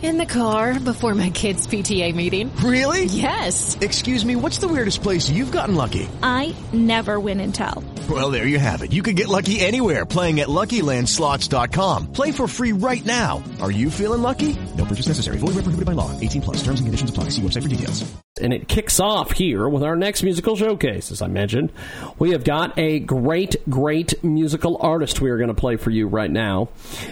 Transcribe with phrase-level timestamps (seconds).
[0.00, 2.54] In the car before my kids' PTA meeting.
[2.58, 3.06] Really?
[3.06, 3.76] Yes.
[3.80, 6.08] Excuse me, what's the weirdest place you've gotten lucky?
[6.22, 7.82] I never win and tell.
[8.08, 8.92] Well, there you have it.
[8.92, 12.12] You can get lucky anywhere playing at LuckyLandSlots.com.
[12.12, 13.42] Play for free right now.
[13.60, 14.56] Are you feeling lucky?
[14.76, 15.38] No purchase necessary.
[15.38, 16.18] Void where prohibited by law.
[16.20, 16.56] 18 plus.
[16.58, 17.24] Terms and conditions apply.
[17.30, 18.10] See website for details.
[18.40, 21.10] And it kicks off here with our next musical showcase.
[21.10, 21.72] As I mentioned,
[22.20, 26.06] we have got a great, great musical artist we are going to play for you
[26.06, 26.68] right now.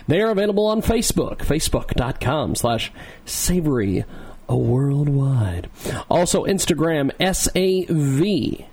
[0.06, 2.75] They are available on Facebook, facebook.com slash
[3.24, 4.04] savory
[4.48, 5.68] a worldwide.
[6.08, 8.66] Also, Instagram, S A V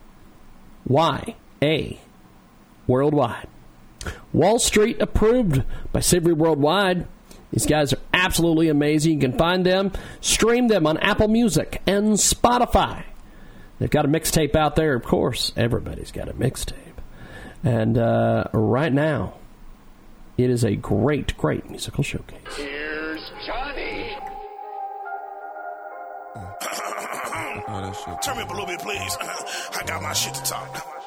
[0.87, 1.99] Y A
[2.87, 3.47] worldwide.
[4.33, 7.07] Wall Street approved by Savory Worldwide.
[7.51, 9.13] These guys are absolutely amazing.
[9.13, 9.91] You can find them,
[10.21, 13.03] stream them on Apple Music and Spotify.
[13.79, 15.51] They've got a mixtape out there, of course.
[15.55, 16.73] Everybody's got a mixtape.
[17.63, 19.35] And uh, right now,
[20.37, 22.39] it is a great, great musical showcase.
[23.43, 24.15] Here's Johnny.
[27.67, 29.17] Oh, Turn me up a little bit, please.
[29.21, 31.02] I got my shit to talk.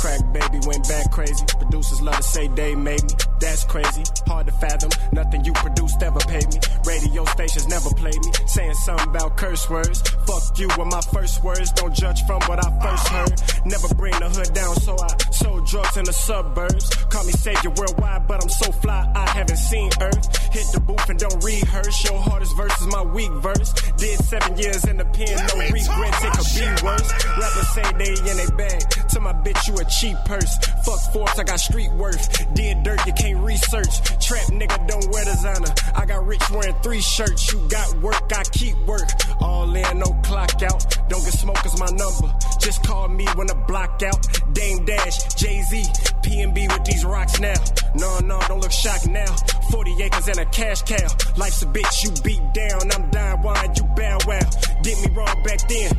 [0.00, 1.44] Crack baby went back crazy.
[1.58, 3.14] Producers love to say they made me.
[3.38, 4.02] That's crazy.
[4.26, 4.90] Hard to fathom.
[5.12, 6.60] Nothing you produced ever paid me.
[6.86, 8.32] Radio stations never played me.
[8.46, 10.00] Saying something about curse words.
[10.26, 11.70] Fuck you were my first words.
[11.72, 13.66] Don't judge from what I first heard.
[13.66, 16.88] Never bring the hood down, so I sold drugs in the suburbs.
[17.10, 20.52] Call me savior worldwide, but I'm so fly I haven't seen Earth.
[20.52, 22.04] Hit the booth and don't rehearse.
[22.04, 23.72] Your hardest verse is my weak verse.
[23.98, 26.24] Did seven years in the pen, no regrets.
[26.24, 27.08] It could be worse.
[27.36, 28.80] Rappers say they in a bag.
[29.10, 30.56] To my bitch, you a cheap purse.
[30.84, 32.54] Fuck Forbes, I got street worth.
[32.54, 34.00] Did dirt, you can't research.
[34.24, 35.74] Trap nigga don't wear designer.
[35.94, 37.52] I got rich wearing three shirts.
[37.52, 39.08] You got work, I keep work.
[39.40, 40.84] All in, no clock out.
[41.08, 42.32] Don't get smoke is my number.
[42.60, 44.26] Just call me when the block out.
[44.52, 45.82] Dame Dash, Jay Z,
[46.22, 47.60] PNB with these rocks now.
[47.94, 49.34] No, no, don't look shocked now.
[49.70, 51.08] 40 acres and a cash cow.
[51.36, 52.90] Life's a bitch, you beat down.
[52.92, 54.50] I'm dying wine, you bow wow.
[54.82, 55.90] Did me wrong back then.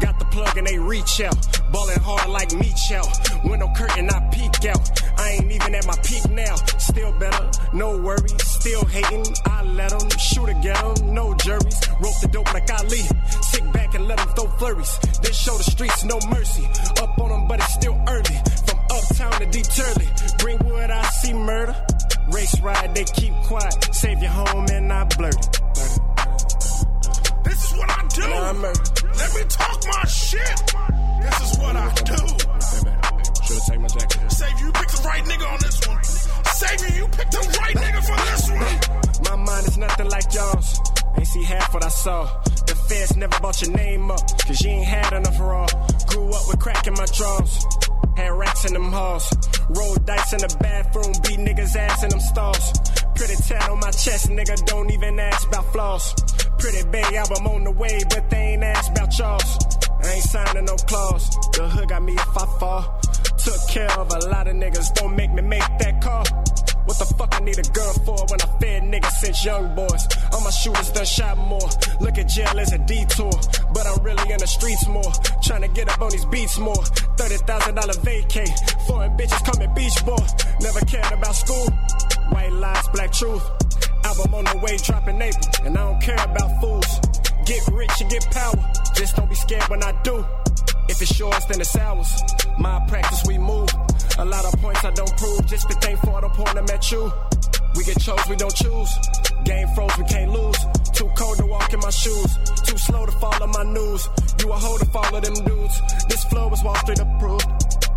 [0.00, 1.36] Got the plug and they reach out.
[1.72, 2.76] Ballin' hard like meat
[3.44, 4.90] Window curtain, I peek out.
[5.18, 6.54] I ain't even at my peak now.
[6.78, 8.42] Still better, no worries.
[8.44, 11.02] Still hating, I let them shoot get.
[11.02, 11.80] No juries.
[12.00, 13.02] Rope the dope like Ali.
[13.42, 14.98] Sit back and let them throw flurries.
[15.22, 16.66] Then show the streets no mercy.
[17.02, 18.38] Up on them, but it's still early.
[18.66, 20.08] From uptown to deep Turley.
[20.38, 21.76] Greenwood, I see murder.
[22.32, 23.94] Race ride, they keep quiet.
[23.94, 25.60] Save your home and I blurt it.
[27.44, 28.22] This is what I do.
[28.22, 30.72] Let me talk my shit.
[31.22, 32.97] This is what I do.
[33.48, 34.30] Should've taken my jacket.
[34.30, 36.04] Save you picked the right nigga on this one.
[36.04, 39.16] Save you, you picked the right nigga for this one.
[39.24, 40.80] My mind is nothing like y'all's.
[41.16, 42.28] Ain't see half what I saw.
[42.44, 45.66] The feds never bought your name up, cause you ain't had enough raw.
[46.08, 47.64] Grew up with crack in my drawers.
[48.18, 49.32] Had racks in them halls.
[49.70, 52.72] Rolled dice in the bathroom, beat niggas' ass in them stalls.
[53.14, 56.14] Pretty tat on my chest, nigga, don't even ask about flaws.
[56.58, 59.56] Pretty big album on the way, but they ain't asked about y'all's.
[60.04, 61.30] I ain't signing no clause.
[61.56, 63.00] The hood got me if I fall.
[63.44, 66.24] Took care of a lot of niggas, don't make me make that call.
[66.88, 70.08] What the fuck I need a girl for when I fed niggas since young boys?
[70.32, 71.68] All my shooters done shot more.
[72.00, 73.30] Look at jail as a detour,
[73.74, 75.12] but I'm really in the streets more.
[75.42, 76.82] Trying to get up on these beats more.
[77.20, 78.48] Thirty thousand dollar vacay.
[78.86, 80.24] Foreign bitches coming beach boy.
[80.60, 81.68] Never cared about school.
[82.32, 83.44] White lies, black truth.
[84.04, 87.00] Album on the way, dropping April, and I don't care about fools.
[87.44, 88.72] Get rich and get power.
[88.96, 90.24] Just don't be scared when I do.
[90.88, 92.22] If it's yours, then it's ours.
[92.58, 93.68] My practice, we move.
[94.18, 95.46] A lot of points I don't prove.
[95.46, 97.12] Just be thankful I don't point them at you.
[97.76, 98.90] We get chose, we don't choose.
[99.44, 100.58] Game froze, we can't lose.
[100.92, 102.38] Too cold to walk in my shoes.
[102.64, 104.08] Too slow to follow my news.
[104.40, 105.80] You a hoe to follow them dudes.
[106.08, 107.87] This flow is Wall Street approved.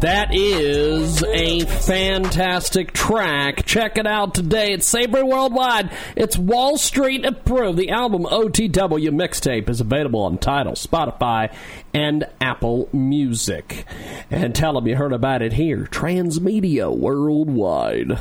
[0.00, 3.66] That is a fantastic track.
[3.66, 4.72] Check it out today.
[4.72, 5.90] It's Savory Worldwide.
[6.16, 7.76] It's Wall Street approved.
[7.76, 11.54] The album OTW mixtape is available on Tidal, Spotify,
[11.92, 13.84] and Apple Music.
[14.30, 15.86] And tell them you heard about it here.
[15.90, 18.18] Transmedia Worldwide.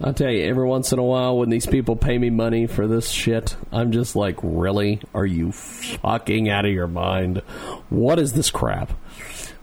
[0.00, 2.86] I'll tell you, every once in a while when these people pay me money for
[2.86, 5.02] this shit, I'm just like, really?
[5.12, 7.42] Are you fucking out of your mind?
[7.90, 8.92] What is this crap?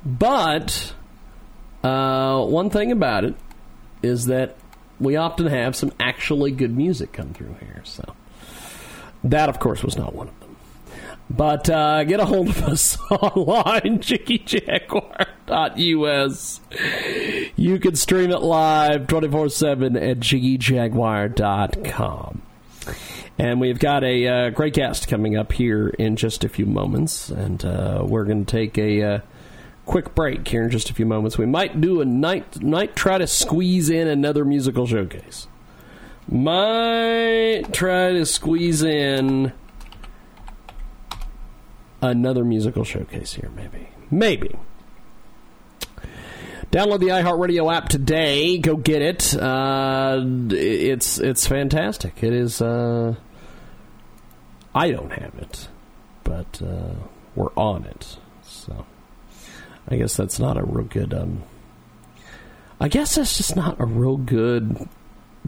[0.05, 0.93] But
[1.83, 3.35] uh, one thing about it
[4.01, 4.55] is that
[4.99, 7.81] we often have some actually good music come through here.
[7.83, 8.15] So
[9.23, 10.55] that, of course, was not one of them.
[11.29, 16.59] But uh, get a hold of us online, JiggyJaguar.us.
[17.55, 22.41] You can stream it live 24 7 at jiggyjaguar.com.
[23.39, 27.29] And we've got a uh, great guest coming up here in just a few moments.
[27.29, 29.21] And uh, we're going to take a uh,
[29.85, 31.37] quick break here in just a few moments.
[31.37, 35.47] We might do a night, night try to squeeze in another musical showcase.
[36.27, 39.51] Might try to squeeze in
[42.01, 43.89] another musical showcase here, maybe.
[44.09, 44.55] Maybe.
[46.71, 48.57] Download the iHeartRadio app today.
[48.57, 49.35] Go get it.
[49.35, 52.23] Uh, it's it's fantastic.
[52.23, 52.61] It is.
[52.61, 53.15] Uh,
[54.73, 55.67] I don't have it,
[56.23, 56.95] but uh,
[57.35, 58.17] we're on it.
[58.41, 58.87] So
[59.87, 61.13] I guess that's not a real good.
[61.13, 61.43] Um,
[62.79, 64.87] I guess that's just not a real good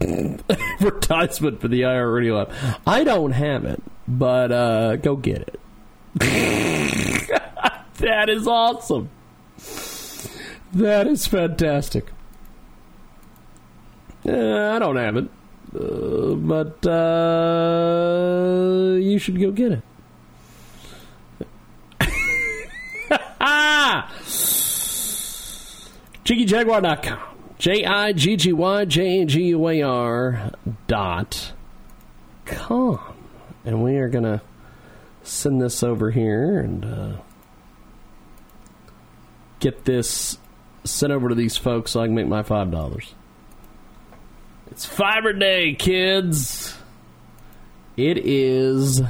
[0.00, 2.80] advertisement for the iHeartRadio app.
[2.86, 5.60] I don't have it, but uh, go get it.
[7.98, 9.10] that is awesome.
[10.72, 12.10] That is fantastic.
[14.26, 15.28] Uh, I don't have it,
[15.74, 18.16] uh, but uh,
[18.98, 19.82] you should go get it.
[26.26, 27.20] JiggyJaguar.com.
[27.58, 30.50] J I G G Y J A G U A R
[30.88, 31.52] dot
[32.44, 32.98] com.
[33.64, 34.42] And we are going to
[35.22, 37.12] send this over here and uh,
[39.60, 40.38] get this
[40.82, 43.14] sent over to these folks so I can make my five dollars.
[44.72, 46.76] It's Fiber Day, kids.
[47.96, 49.00] It is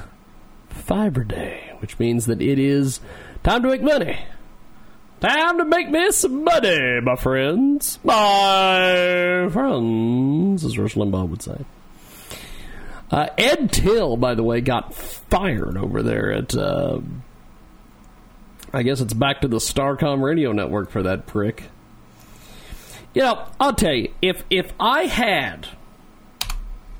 [0.68, 3.00] Fiber Day, which means that it is
[3.42, 4.18] time to make money.
[5.20, 7.98] Time to make me some money, my friends.
[8.04, 11.64] My friends, as Rush Limbaugh would say.
[13.10, 16.54] Uh, Ed Tyll, by the way, got fired over there at.
[16.54, 17.00] Uh,
[18.72, 21.64] I guess it's back to the Starcom radio network for that prick.
[23.14, 25.68] You know, I'll tell you, if if I had,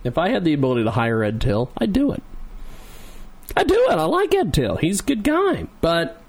[0.05, 2.23] if I had the ability to hire Ed Tyll, I'd do it.
[3.55, 3.99] I'd do it.
[3.99, 4.77] I like Ed Tyll.
[4.77, 6.23] He's a good guy, but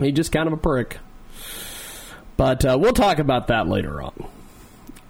[0.00, 0.98] he's just kind of a prick.
[2.36, 4.26] But uh, we'll talk about that later on.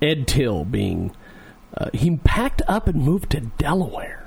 [0.02, 1.14] Ed Tyll being
[1.76, 4.26] uh, he packed up and moved to Delaware.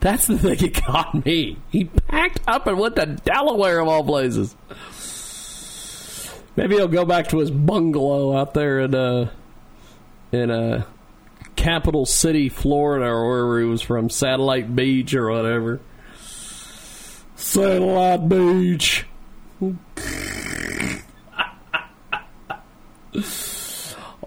[0.00, 1.58] That's the thing that got me.
[1.70, 4.56] He packed up and went to Delaware of all places.
[6.56, 9.30] Maybe he'll go back to his bungalow out there in uh
[10.32, 10.84] in uh
[11.56, 15.80] capital city, Florida, or wherever he was from, Satellite Beach or whatever.
[17.36, 19.06] Satellite Beach.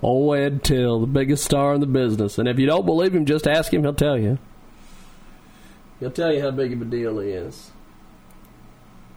[0.01, 2.37] Old Ed Tyll, the biggest star in the business.
[2.37, 4.37] And if you don't believe him, just ask him, he'll tell you.
[5.99, 7.71] He'll tell you how big of a deal he is.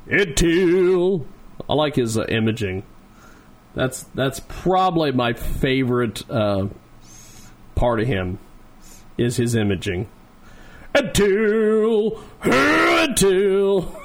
[0.08, 1.26] Ed Tyll.
[1.68, 2.84] I like his uh, imaging.
[3.74, 6.68] That's that's probably my favorite uh,
[7.74, 8.38] part of him
[9.18, 10.08] is his imaging.
[10.94, 14.00] Ed Tyll, Ed Tyll.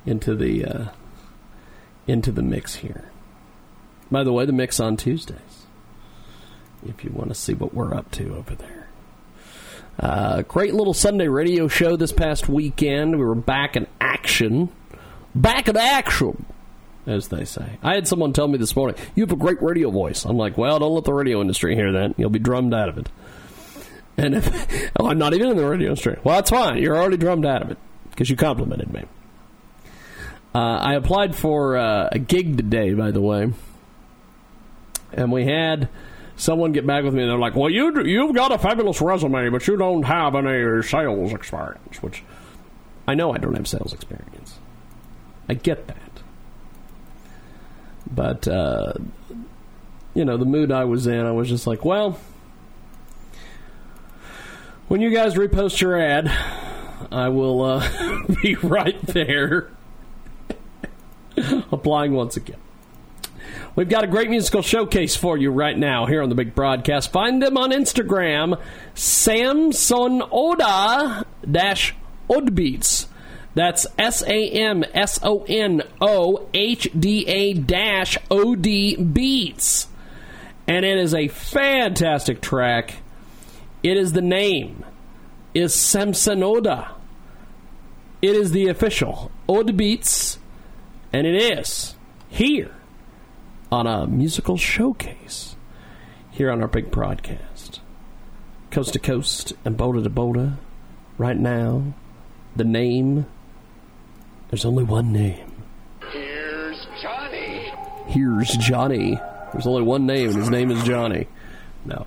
[0.04, 0.86] into the uh,
[2.08, 3.10] into the mix here.
[4.10, 5.63] By the way, the mix on Tuesdays.
[6.86, 8.88] If you want to see what we're up to over there.
[9.98, 13.18] Uh, great little Sunday radio show this past weekend.
[13.18, 14.70] We were back in action.
[15.34, 16.46] Back in action,
[17.06, 17.78] as they say.
[17.82, 20.24] I had someone tell me this morning, You have a great radio voice.
[20.24, 22.14] I'm like, Well, don't let the radio industry hear that.
[22.18, 23.08] You'll be drummed out of it.
[24.16, 26.18] And if, oh, I'm not even in the radio industry.
[26.24, 26.82] Well, that's fine.
[26.82, 27.78] You're already drummed out of it
[28.10, 29.04] because you complimented me.
[30.54, 33.52] Uh, I applied for uh, a gig today, by the way.
[35.12, 35.88] And we had
[36.36, 39.48] someone get back with me and they're like, "Well, you you've got a fabulous resume,
[39.50, 42.22] but you don't have any sales experience." Which
[43.06, 44.58] I know I don't have sales experience.
[45.48, 46.22] I get that,
[48.10, 48.94] but uh,
[50.14, 52.18] you know the mood I was in, I was just like, "Well,
[54.88, 56.28] when you guys repost your ad,
[57.12, 59.68] I will uh, be right there."
[61.72, 62.58] applying once again.
[63.76, 67.10] We've got a great musical showcase for you right now here on the big broadcast.
[67.10, 68.60] Find them on Instagram,
[68.94, 71.92] Samson Ohda dash
[72.30, 73.06] Odbeats.
[73.56, 79.88] That's S A M S O N O H D A dash O D Beats.
[80.68, 82.98] And it is a fantastic track.
[83.82, 84.84] It is the name
[85.52, 86.92] is Samson Ohda.
[88.22, 90.38] It is the official Oda Beats,
[91.12, 91.96] and it is
[92.28, 92.70] here
[93.74, 95.56] on a musical showcase
[96.30, 97.80] here on our big broadcast.
[98.70, 100.58] Coast to coast and boda to boda.
[101.18, 101.92] Right now,
[102.54, 103.26] the name,
[104.48, 105.50] there's only one name.
[106.12, 107.72] Here's Johnny.
[108.06, 109.18] Here's Johnny.
[109.52, 111.26] There's only one name, and his name is Johnny.
[111.84, 112.06] No.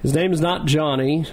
[0.00, 1.26] His name is not Johnny.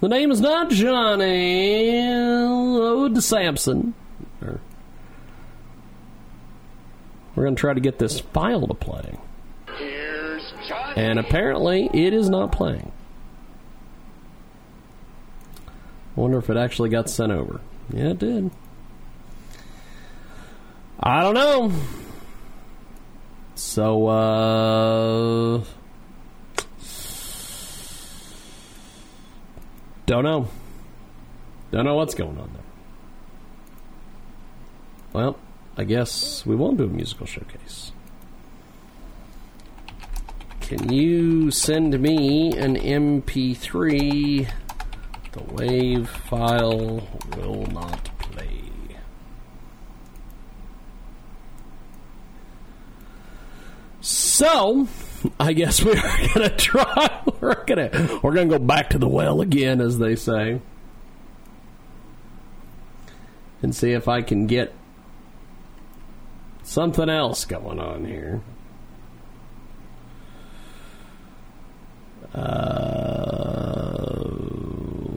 [0.00, 3.94] The name is not Johnny Ode Sampson.
[3.94, 4.07] Or-
[7.38, 9.16] We're going to try to get this file to play.
[10.96, 12.90] And apparently, it is not playing.
[16.16, 17.60] I wonder if it actually got sent over.
[17.92, 18.50] Yeah, it did.
[20.98, 21.72] I don't know.
[23.54, 25.64] So, uh.
[30.06, 30.48] Don't know.
[31.70, 32.62] Don't know what's going on there.
[35.12, 35.38] Well,
[35.78, 37.92] I guess we won't do a musical showcase.
[40.60, 44.50] Can you send me an MP3?
[45.30, 48.60] The wave file will not play.
[54.00, 54.88] So,
[55.38, 57.22] I guess we are gonna try.
[57.40, 60.60] We're gonna we're gonna go back to the well again, as they say,
[63.62, 64.74] and see if I can get
[66.68, 68.42] something else going on here.
[72.34, 74.18] Uh,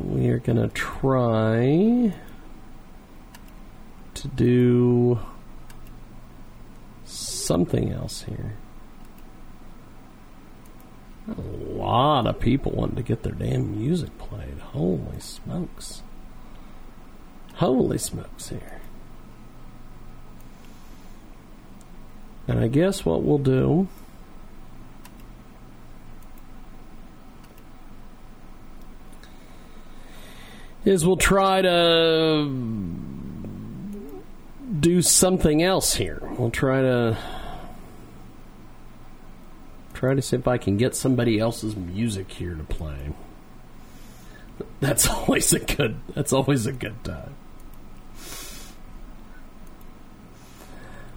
[0.05, 2.13] we are gonna try
[4.13, 5.19] to do
[7.03, 8.53] something else here.
[11.27, 14.57] A lot of people wanting to get their damn music played.
[14.71, 16.01] Holy smokes.
[17.55, 18.80] Holy smokes here.
[22.51, 23.87] And I guess what we'll do
[30.83, 32.51] is we'll try to
[34.81, 36.21] do something else here.
[36.37, 37.17] We'll try to
[39.93, 43.13] try to see if I can get somebody else's music here to play.
[44.81, 46.01] That's always a good.
[46.15, 47.33] That's always a good time.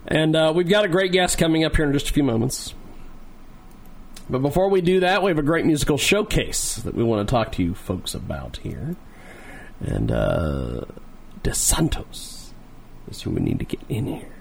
[0.07, 2.75] And uh, we've got a great guest coming up here in just a few moments.
[4.29, 7.31] But before we do that, we have a great musical showcase that we want to
[7.31, 8.97] talk to you folks about here.
[9.81, 10.83] And uh,
[11.43, 12.53] De Santos
[13.09, 14.35] is who we need to get in here.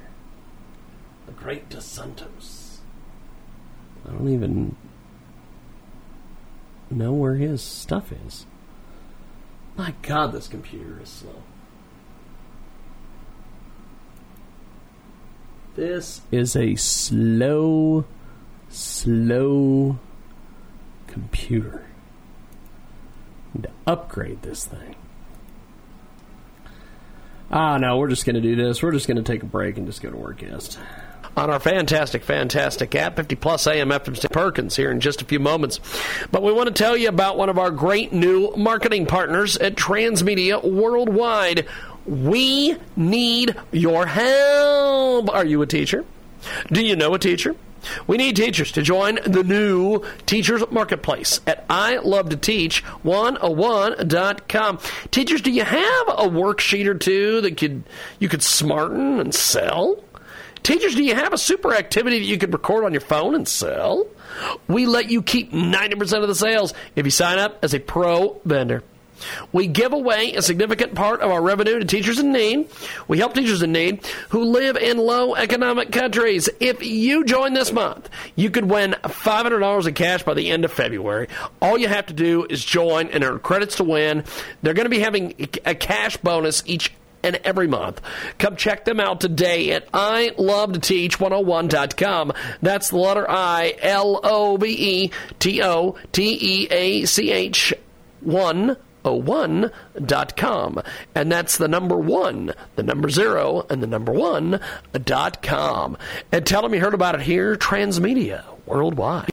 [1.25, 2.79] The great De Santos.
[4.07, 4.75] I don't even
[6.89, 8.45] know where his stuff is.
[9.75, 11.41] My God, this computer is slow.
[15.75, 18.05] This is a slow,
[18.69, 19.97] slow
[21.07, 21.85] computer.
[23.61, 24.95] To upgrade this thing.
[27.51, 28.81] Ah, no, we're just going to do this.
[28.81, 30.79] We're just going to take a break and just go to work, guest.
[31.37, 34.31] On our fantastic, fantastic app, 50 plus AM FM.
[34.31, 35.79] Perkins here in just a few moments.
[36.31, 39.75] But we want to tell you about one of our great new marketing partners at
[39.75, 41.67] Transmedia Worldwide.
[42.05, 45.29] We need your help.
[45.29, 46.05] Are you a teacher?
[46.71, 47.55] Do you know a teacher?
[48.07, 54.79] We need teachers to join the new Teachers Marketplace at I Love to Teach 101.com.
[55.11, 57.83] Teachers, do you have a worksheet or two that could
[58.19, 60.03] you could smarten and sell?
[60.63, 63.47] Teachers, do you have a super activity that you could record on your phone and
[63.47, 64.07] sell?
[64.69, 68.39] We let you keep 90% of the sales if you sign up as a pro
[68.45, 68.81] vendor.
[69.51, 72.69] We give away a significant part of our revenue to teachers in need.
[73.07, 76.49] We help teachers in need who live in low economic countries.
[76.59, 80.71] If you join this month, you could win $500 in cash by the end of
[80.71, 81.27] February.
[81.61, 84.23] All you have to do is join and earn credits to win.
[84.61, 85.33] They're going to be having
[85.65, 86.91] a cash bonus each
[87.23, 88.01] and every month.
[88.37, 92.33] Come check them out today at I Love to Teach 101.com.
[92.61, 97.73] That's the letter I L O V E T O T E A C H
[98.21, 100.81] 1 01.com.
[101.15, 104.59] And that's the number one, the number zero, and the number one
[104.93, 105.97] dot com.
[106.31, 109.32] And tell them you heard about it here, Transmedia Worldwide.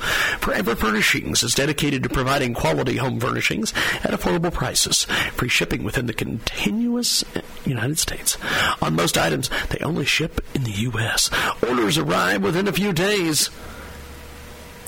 [0.41, 5.05] Forever Furnishings is dedicated to providing quality home furnishings at affordable prices.
[5.35, 7.23] Free shipping within the continuous
[7.65, 8.37] United States.
[8.83, 11.31] On most items, they only ship in the U.S.
[11.63, 13.51] Orders arrive within a few days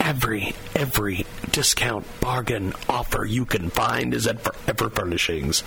[0.07, 5.65] every every discount bargain offer you can find is at Forever Furnishings.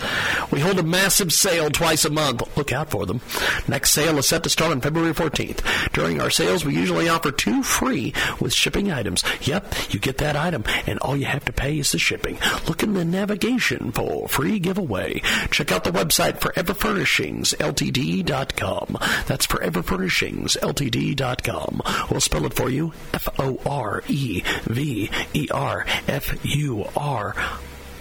[0.49, 2.55] We hold a massive sale twice a month.
[2.55, 3.19] Look out for them.
[3.67, 5.91] Next sale is set to start on February 14th.
[5.91, 9.25] During our sales, we usually offer two free with shipping items.
[9.41, 12.37] Yep, you get that item, and all you have to pay is the shipping.
[12.65, 15.19] Look in the navigation for free giveaway.
[15.51, 18.97] Check out the website foreverfurnishingsltd.com.
[19.25, 21.81] That's foreverfurnishingsltd.com.
[22.09, 22.93] We'll spell it for you.
[23.13, 24.28] F O R E
[24.65, 27.35] V E R F U R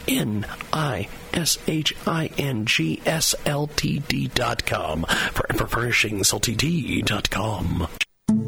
[0.06, 5.04] N I S H I N G S L T D dot com.
[5.32, 7.88] Forever Furnishings Ltd dot com.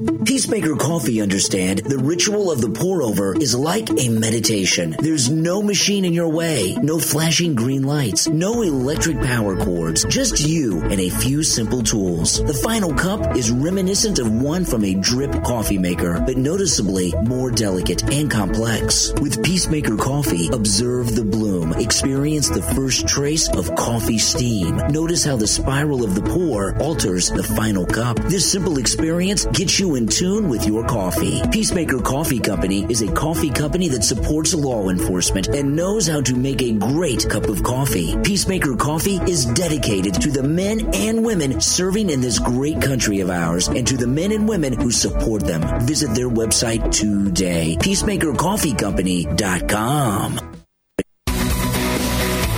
[0.00, 4.96] Peacemaker Coffee understand the ritual of the pour over is like a meditation.
[4.98, 10.40] There's no machine in your way, no flashing green lights, no electric power cords, just
[10.40, 12.42] you and a few simple tools.
[12.42, 17.50] The final cup is reminiscent of one from a drip coffee maker, but noticeably more
[17.50, 19.12] delicate and complex.
[19.20, 24.76] With Peacemaker Coffee, observe the bloom, experience the first trace of coffee steam.
[24.88, 28.16] Notice how the spiral of the pour alters the final cup.
[28.16, 31.42] This simple experience gets you in tune with your coffee.
[31.50, 36.34] Peacemaker Coffee Company is a coffee company that supports law enforcement and knows how to
[36.34, 38.16] make a great cup of coffee.
[38.22, 43.30] Peacemaker Coffee is dedicated to the men and women serving in this great country of
[43.30, 45.62] ours and to the men and women who support them.
[45.86, 47.76] Visit their website today.
[47.80, 50.40] PeacemakerCoffeeCompany.com.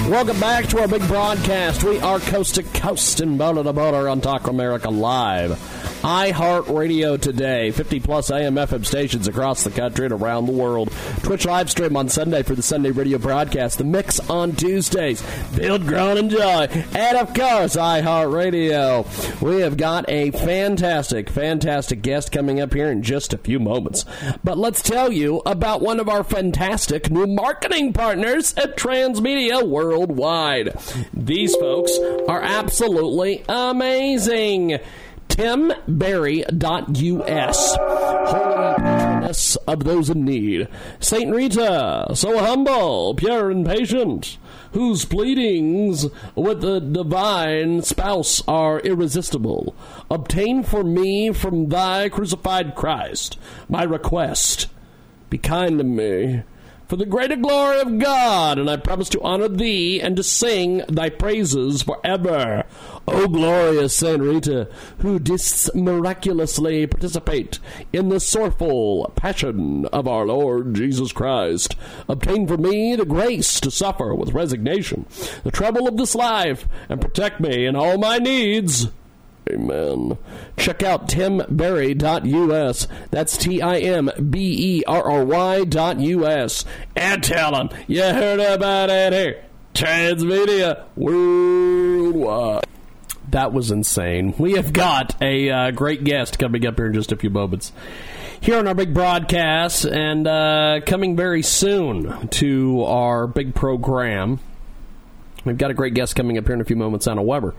[0.08, 1.84] Welcome back to our big broadcast.
[1.84, 5.58] We are coast to coast and border to border on Talk America Live.
[6.02, 10.92] iHeartRadio today, 50 plus AM FM stations across the country and around the world.
[11.22, 13.78] Twitch live stream on Sunday for the Sunday radio broadcast.
[13.78, 15.22] The mix on Tuesdays.
[15.54, 16.66] Build, grown, enjoy.
[16.94, 19.40] And of course, iHeartRadio.
[19.40, 24.04] We have got a fantastic, fantastic guest coming up here in just a few moments.
[24.42, 30.76] But let's tell you about one of our fantastic new marketing partners at Transmedia Worldwide.
[31.14, 34.80] These folks are absolutely amazing
[35.32, 36.46] timberry.us.
[37.76, 38.74] Holy
[39.22, 40.68] patroness of those in need.
[41.00, 44.38] Saint Rita, so humble, pure and patient,
[44.72, 49.74] whose pleadings with the divine spouse are irresistible.
[50.10, 54.68] Obtain for me from thy crucified Christ my request.
[55.30, 56.42] Be kind to me
[56.92, 60.82] for the greater glory of God, and I promise to honor thee and to sing
[60.90, 62.64] thy praises forever.
[63.08, 67.60] O glorious Saint Rita, who didst miraculously participate
[67.94, 71.76] in the sorrowful passion of our Lord Jesus Christ,
[72.10, 75.06] obtain for me the grace to suffer with resignation
[75.44, 78.88] the trouble of this life, and protect me in all my needs.
[79.50, 80.18] Amen.
[80.56, 82.88] Check out timberry.us.
[83.10, 86.64] That's T I M B E R R Y dot US.
[86.94, 89.44] And tell them you heard about it here.
[89.74, 92.64] Transmedia Worldwide.
[93.30, 94.34] That was insane.
[94.38, 97.72] We have got a uh, great guest coming up here in just a few moments.
[98.40, 104.40] Here on our big broadcast, and uh, coming very soon to our big program.
[105.44, 107.54] We've got a great guest coming up here in a few moments, Anna Weber.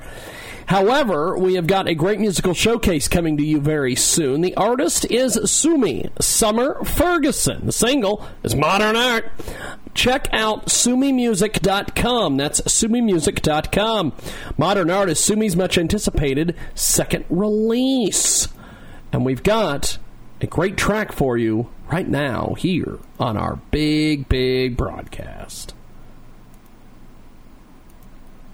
[0.67, 4.41] However, we have got a great musical showcase coming to you very soon.
[4.41, 7.65] The artist is Sumi Summer Ferguson.
[7.65, 9.31] The single is Modern Art.
[9.93, 12.37] Check out sumimusic.com.
[12.37, 14.13] That's sumimusic.com.
[14.57, 18.47] Modern Art is Sumi's much anticipated second release.
[19.11, 19.99] And we've got
[20.41, 25.73] a great track for you right now here on our big, big broadcast.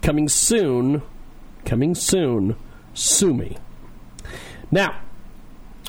[0.02, 1.02] Coming soon
[1.64, 2.56] coming soon,
[2.94, 3.56] Sumi.
[4.70, 5.00] Now,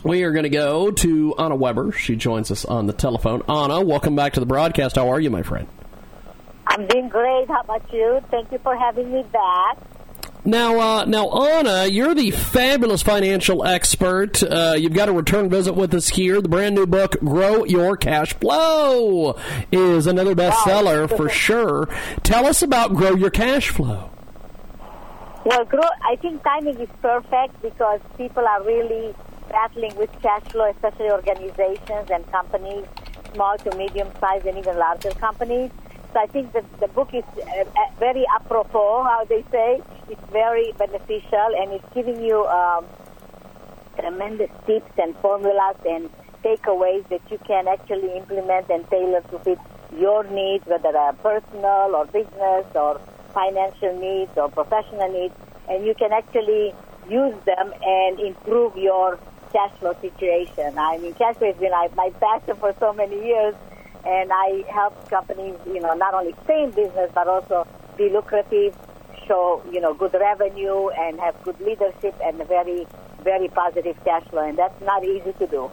[0.03, 1.91] we are going to go to Anna Weber.
[1.91, 3.43] She joins us on the telephone.
[3.47, 4.95] Anna, welcome back to the broadcast.
[4.95, 5.67] How are you, my friend?
[6.67, 7.47] I'm doing great.
[7.47, 8.21] How about you?
[8.31, 9.77] Thank you for having me back.
[10.43, 14.41] Now, uh, now, Anna, you're the fabulous financial expert.
[14.41, 16.41] Uh, you've got a return visit with us here.
[16.41, 19.35] The brand new book, "Grow Your Cash Flow,"
[19.71, 21.15] is another bestseller wow.
[21.15, 21.89] for sure.
[22.23, 24.09] Tell us about "Grow Your Cash Flow."
[25.43, 25.65] Well,
[26.07, 29.15] I think timing is perfect because people are really
[29.49, 32.85] battling with cash flow, especially organizations and companies,
[33.33, 35.71] small to medium sized and even larger companies.
[36.13, 37.65] So I think that the book is uh, uh,
[37.97, 39.81] very apropos, how they say.
[40.09, 42.85] It's very beneficial and it's giving you um,
[43.97, 46.11] tremendous tips and formulas and
[46.43, 49.59] takeaways that you can actually implement and tailor to fit
[49.97, 53.01] your needs, whether a personal or business or
[53.33, 55.35] financial needs or professional needs.
[55.69, 56.73] And you can actually
[57.09, 59.19] use them and improve your
[59.51, 60.77] cash flow situation.
[60.77, 63.55] I mean, cash flow has been my passion for so many years
[64.05, 67.67] and I help companies, you know, not only stay in business but also
[67.97, 68.75] be lucrative,
[69.27, 72.87] show you know good revenue, and have good leadership and very
[73.23, 75.71] very positive cash flow, and that's not easy to do.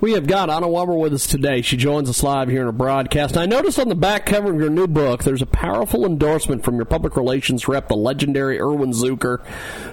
[0.00, 1.60] We have got Anna Weber with us today.
[1.60, 3.36] She joins us live here in a broadcast.
[3.36, 6.76] I noticed on the back cover of your new book, there's a powerful endorsement from
[6.76, 9.44] your public relations rep, the legendary Irwin Zucker,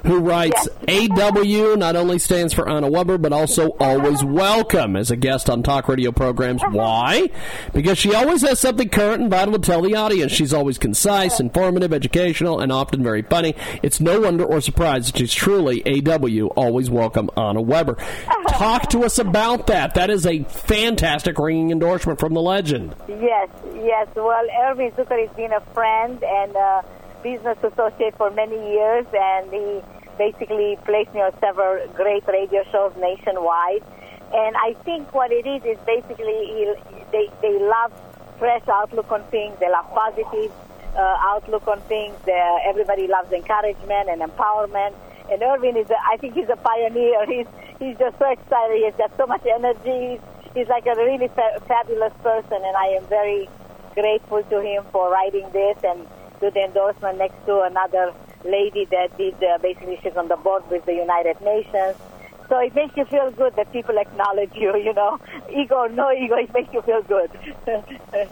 [0.06, 1.10] who writes yes.
[1.10, 5.64] AW not only stands for Anna Weber, but also always welcome as a guest on
[5.64, 6.62] talk radio programs.
[6.62, 6.78] Uh-huh.
[6.78, 7.32] Why?
[7.74, 10.32] Because she always has something current and vital to tell the audience.
[10.32, 13.56] She's always concise, informative, educational, and often very funny.
[13.82, 17.98] It's no wonder or surprise that she's truly AW, always welcome Anna Weber.
[18.30, 18.44] Oh.
[18.50, 19.95] Talk to us about that.
[19.96, 22.94] That is a fantastic ringing endorsement from the legend.
[23.08, 24.10] Yes, yes.
[24.14, 26.84] Well, Irving Zucker has been a friend and a
[27.24, 29.82] business associate for many years, and he
[30.18, 33.84] basically placed me on several great radio shows nationwide.
[34.34, 36.74] And I think what it is is basically he,
[37.14, 37.94] they they love
[38.38, 39.58] fresh outlook on things.
[39.62, 40.52] They love positive
[40.98, 42.16] uh, outlook on things.
[42.68, 44.94] Everybody loves encouragement and empowerment.
[45.32, 47.26] And Irwin is, a, I think he's a pioneer.
[47.26, 47.48] He's
[47.80, 48.84] he's just so excited.
[48.84, 50.20] He's got so much energy.
[50.20, 53.50] He's, he's like a really fa- fabulous person, and I am very
[53.94, 56.08] grateful to him for writing this and
[56.40, 60.64] do the endorsement next to another lady that did uh, basically she's on the board
[60.70, 61.96] with the United Nations.
[62.50, 65.20] So it makes you feel good that people acknowledge you, you know.
[65.50, 67.32] Ego no ego, it makes you feel good.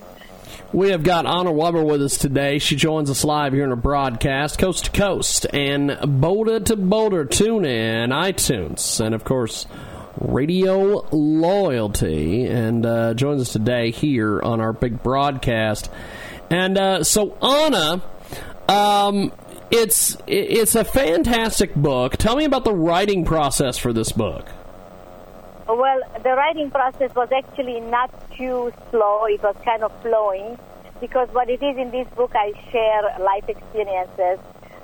[0.74, 2.58] We have got Anna Weber with us today.
[2.58, 7.26] She joins us live here in a broadcast, coast to coast and Boulder to Boulder.
[7.26, 9.68] Tune in, iTunes, and of course,
[10.20, 15.92] Radio Loyalty, and uh, joins us today here on our big broadcast.
[16.50, 18.02] And uh, so, Anna,
[18.68, 19.32] um,
[19.70, 22.18] it's it's a fantastic book.
[22.18, 24.50] Tell me about the writing process for this book.
[25.68, 29.24] Well, the writing process was actually not too slow.
[29.26, 30.60] It was kind of flowing
[31.00, 34.40] because what it is in this book, I share life experiences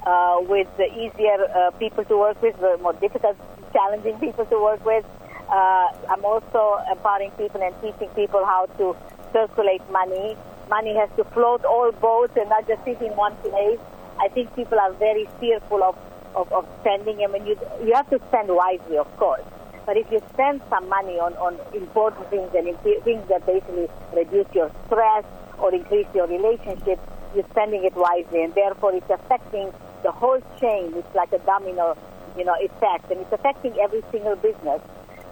[0.08, 3.36] uh, with easier uh, people to work with, the more difficult,
[3.74, 5.04] challenging people to work with.
[5.52, 8.96] Uh, I'm also empowering people and teaching people how to
[9.34, 10.38] circulate money.
[10.70, 13.80] Money has to float all boats and not just sit in one place.
[14.18, 15.98] I think people are very fearful of,
[16.36, 17.22] of, of spending.
[17.22, 19.44] I mean, you, you have to spend wisely, of course.
[19.90, 24.46] But if you spend some money on, on important things and things that basically reduce
[24.54, 25.26] your stress
[25.58, 27.02] or increase your relationship,
[27.34, 29.74] you're spending it wisely, and therefore it's affecting
[30.04, 30.94] the whole chain.
[30.94, 31.98] It's like a domino,
[32.38, 34.80] you know, effect, and it's affecting every single business.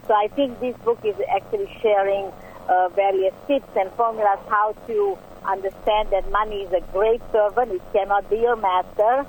[0.08, 2.34] So I think this book is actually sharing
[2.68, 7.74] uh, various tips and formulas how to understand that money is a great servant.
[7.74, 9.24] It cannot be your master.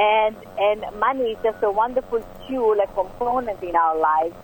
[0.00, 4.34] And, and money is just a wonderful tool, a component in our lives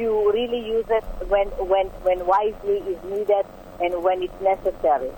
[0.00, 3.44] to really use it when, when, when wisely is needed
[3.80, 5.10] and when it's necessary.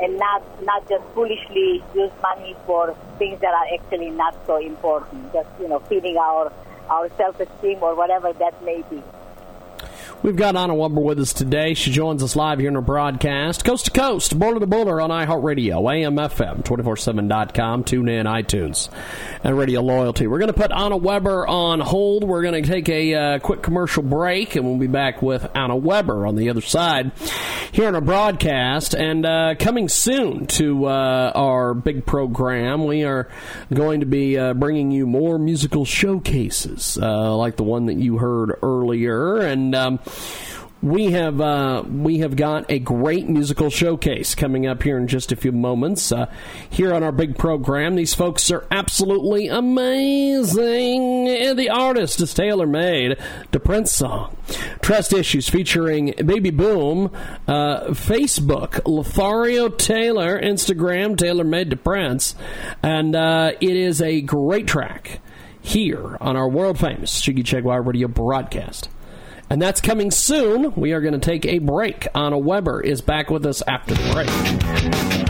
[0.00, 5.32] And not, not just foolishly use money for things that are actually not so important,
[5.32, 6.52] just, you know, feeding our,
[6.88, 9.02] our self-esteem or whatever that may be.
[10.22, 11.72] We've got Anna Weber with us today.
[11.72, 15.08] She joins us live here in our broadcast, coast to coast, border to border on
[15.08, 18.90] iHeartRadio, AMFM, 247.com, tune in, iTunes,
[19.42, 20.26] and Radio Loyalty.
[20.26, 22.24] We're going to put Anna Weber on hold.
[22.24, 25.74] We're going to take a uh, quick commercial break, and we'll be back with Anna
[25.74, 27.12] Weber on the other side
[27.72, 28.94] here in our broadcast.
[28.94, 33.30] And uh, coming soon to uh, our big program, we are
[33.72, 38.18] going to be uh, bringing you more musical showcases uh, like the one that you
[38.18, 39.38] heard earlier.
[39.38, 39.98] And um,
[40.82, 45.30] we have uh, we have got a great musical showcase coming up here in just
[45.30, 46.10] a few moments.
[46.10, 46.32] Uh,
[46.70, 51.28] here on our big program, these folks are absolutely amazing.
[51.28, 53.18] And the artist is tailor made.
[53.50, 54.36] The Prince song,
[54.80, 57.10] Trust Issues featuring Baby Boom,
[57.46, 62.34] uh, Facebook Lothario Taylor, Instagram Taylor Made to Prince,
[62.82, 65.20] and uh, it is a great track
[65.60, 68.88] here on our world famous Jiggy Jaguar Radio broadcast.
[69.50, 70.72] And that's coming soon.
[70.76, 72.06] We are going to take a break.
[72.14, 75.29] Anna Weber is back with us after the break.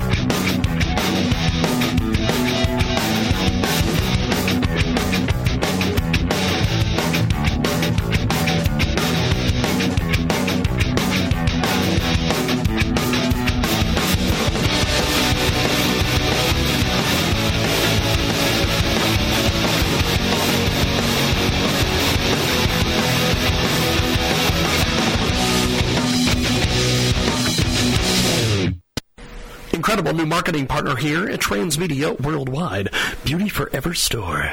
[30.30, 32.88] Marketing partner here at Transmedia Worldwide,
[33.24, 34.52] Beauty Forever Store.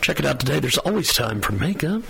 [0.00, 0.58] Check it out today.
[0.58, 2.02] There's always time for makeup.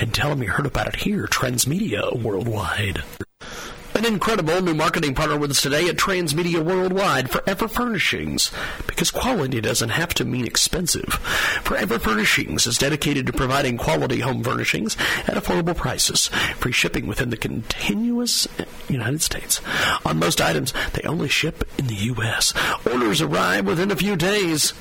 [0.00, 3.02] And tell them you heard about it here, Transmedia Worldwide.
[3.94, 8.52] An incredible new marketing partner with us today at Transmedia Worldwide, Forever Furnishings.
[8.86, 11.14] Because quality doesn't have to mean expensive.
[11.64, 16.28] Forever Furnishings is dedicated to providing quality home furnishings at affordable prices.
[16.58, 17.36] Free shipping within the
[18.18, 19.60] continuous uh, United States.
[20.04, 22.52] On most items, they only ship in the U.S.
[22.90, 24.72] Orders arrive within a few days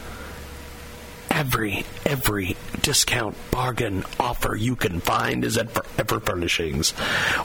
[1.37, 6.95] every every discount bargain offer you can find is at Forever Furnishings.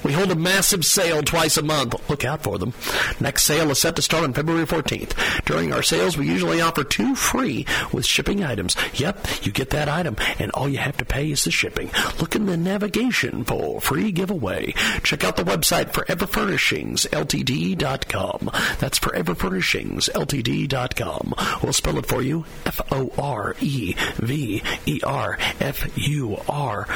[0.02, 2.08] We hold a massive sale twice a month.
[2.08, 2.72] Look out for them.
[3.20, 5.44] Next sale is set to start on February 14th.
[5.44, 8.76] During our sales, we usually offer two free with shipping items.
[8.94, 11.90] Yep, you get that item, and all you have to pay is the shipping.
[12.18, 14.72] Look in the navigation for free giveaway.
[15.02, 18.50] Check out the website foreverfurnishingsltd.com.
[18.78, 21.34] That's foreverfurnishingsltd.com.
[21.62, 22.46] We'll spell it for you.
[22.64, 23.81] F O R E
[24.16, 26.86] V E R F U R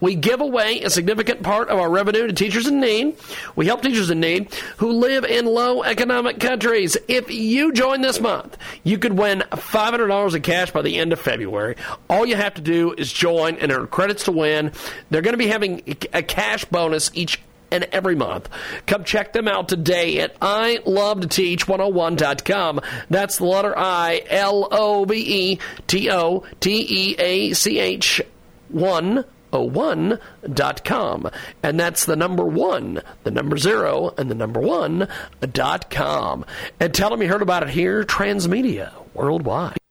[0.00, 3.16] We give away a significant part of our revenue to teachers in need.
[3.56, 6.96] We help teachers in need who live in low economic countries.
[7.08, 11.20] If you join this month, you could win $500 in cash by the end of
[11.20, 11.76] February.
[12.10, 14.72] All you have to do is join and earn credits to win.
[15.10, 17.40] They're going to be having a cash bonus each
[17.74, 18.48] and every month.
[18.86, 22.80] Come check them out today at I Love to Teach 101.com.
[23.10, 28.22] That's the letter I L O V E T O T E A C H
[28.68, 29.24] 1
[29.62, 31.30] one.com.
[31.62, 35.08] And that's the number one, the number zero, and the number one
[35.40, 36.44] dot com.
[36.80, 39.83] And tell them you heard about it here, Transmedia Worldwide.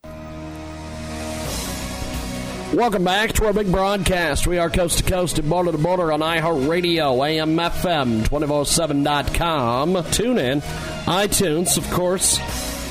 [2.74, 4.48] Welcome back to our big broadcast.
[4.48, 10.04] We are coast to coast and border to border on iHeartRadio, AM, FM, 247.com.
[10.12, 12.40] Tune in, iTunes, of course,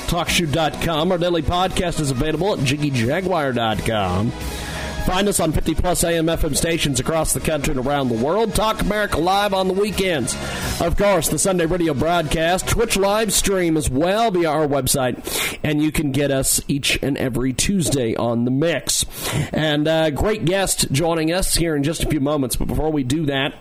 [0.07, 1.11] TalkShoe.com.
[1.11, 4.31] Our daily podcast is available at JiggyJaguar.com.
[5.05, 8.55] Find us on 50 plus AM FM stations across the country and around the world.
[8.55, 10.33] Talk America Live on the weekends.
[10.79, 15.59] Of course, the Sunday radio broadcast, Twitch live stream as well via our website.
[15.61, 19.05] And you can get us each and every Tuesday on the mix.
[19.51, 22.55] And uh, great guest joining us here in just a few moments.
[22.55, 23.55] But before we do that,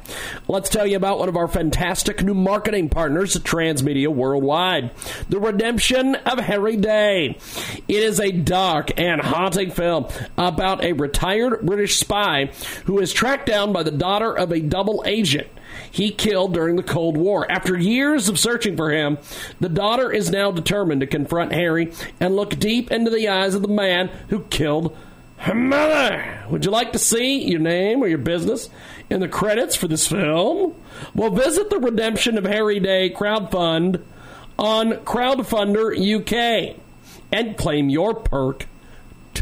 [0.46, 4.92] let's tell you about one of our fantastic new marketing partners at Transmedia Worldwide
[5.28, 7.36] The Redemption of Harry Day.
[7.88, 10.06] It is a dark and haunting film
[10.38, 11.31] about a retired
[11.62, 12.50] British spy
[12.84, 15.48] who is tracked down by the daughter of a double agent
[15.90, 17.50] he killed during the Cold War.
[17.50, 19.18] After years of searching for him,
[19.60, 23.62] the daughter is now determined to confront Harry and look deep into the eyes of
[23.62, 24.96] the man who killed
[25.38, 26.44] her mother.
[26.50, 28.68] Would you like to see your name or your business
[29.10, 30.74] in the credits for this film?
[31.14, 34.02] Well, visit the Redemption of Harry Day crowdfund
[34.58, 36.76] on Crowdfunder UK
[37.32, 38.68] and claim your perk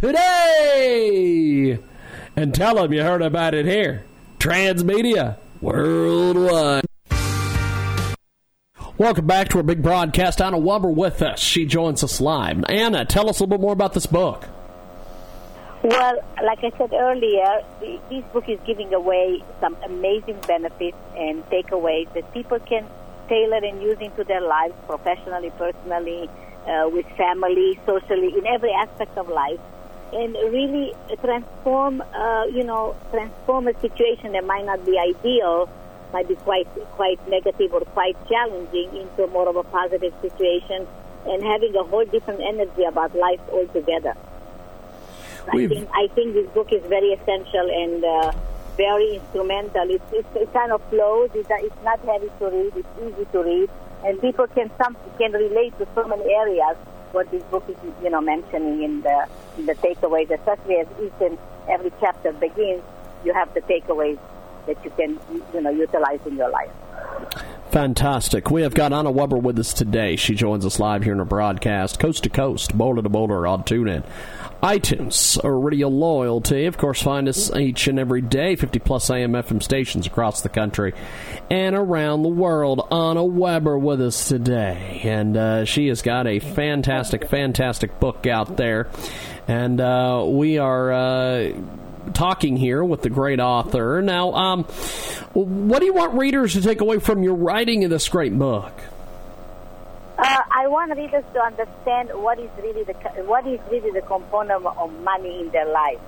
[0.01, 1.79] today.
[2.37, 4.05] And tell them you heard about it here.
[4.39, 6.85] Transmedia Worldwide.
[8.97, 10.43] Welcome back to our big broadcast.
[10.43, 11.41] Anna Weber with us.
[11.41, 12.65] She joins us live.
[12.69, 14.47] Anna, tell us a little bit more about this book.
[15.83, 17.63] Well, like I said earlier,
[18.11, 22.87] this book is giving away some amazing benefits and takeaways that people can
[23.29, 26.29] tailor and use into their lives, professionally, personally,
[26.67, 29.61] uh, with family, socially, in every aspect of life,
[30.13, 30.93] and really
[31.23, 35.69] transform, uh, you know, transform a situation that might not be ideal,
[36.13, 40.87] might be quite quite negative or quite challenging, into more of a positive situation,
[41.27, 44.15] and having a whole different energy about life altogether.
[45.49, 48.33] I think I think this book is very essential and uh,
[48.77, 49.91] very instrumental.
[49.91, 51.31] It's, it's, it kind of flows.
[51.35, 52.73] It's, it's not heavy to read.
[52.77, 53.71] It's easy to read,
[54.05, 56.77] and people can some can relate to so many areas
[57.13, 59.27] what this book is, you know, mentioning in the
[59.59, 62.83] in the takeaways, especially as each and every chapter begins,
[63.25, 64.19] you have the takeaways
[64.67, 65.19] that you can,
[65.55, 66.71] you know, utilize in your life.
[67.71, 68.51] Fantastic.
[68.51, 70.17] We have got Anna Weber with us today.
[70.17, 73.63] She joins us live here in a broadcast, coast to coast, boulder to boulder on
[73.63, 74.05] TuneIn
[74.63, 76.67] iTunes, Radio Loyalty.
[76.67, 80.51] Of course, find us each and every day, 50 plus AM FM stations across the
[80.51, 80.93] country
[81.51, 82.87] and around the world.
[82.91, 85.01] Anna Weber with us today.
[85.05, 88.89] And uh, she has got a fantastic, fantastic book out there.
[89.49, 90.93] And uh, we are.
[90.93, 91.53] Uh,
[92.15, 94.01] talking here with the great author.
[94.03, 94.65] Now, um,
[95.35, 98.73] what do you want readers to take away from your writing of this great book?
[100.21, 102.93] Uh, I want readers to understand what is really the
[103.25, 106.01] what is really the component of money in their life.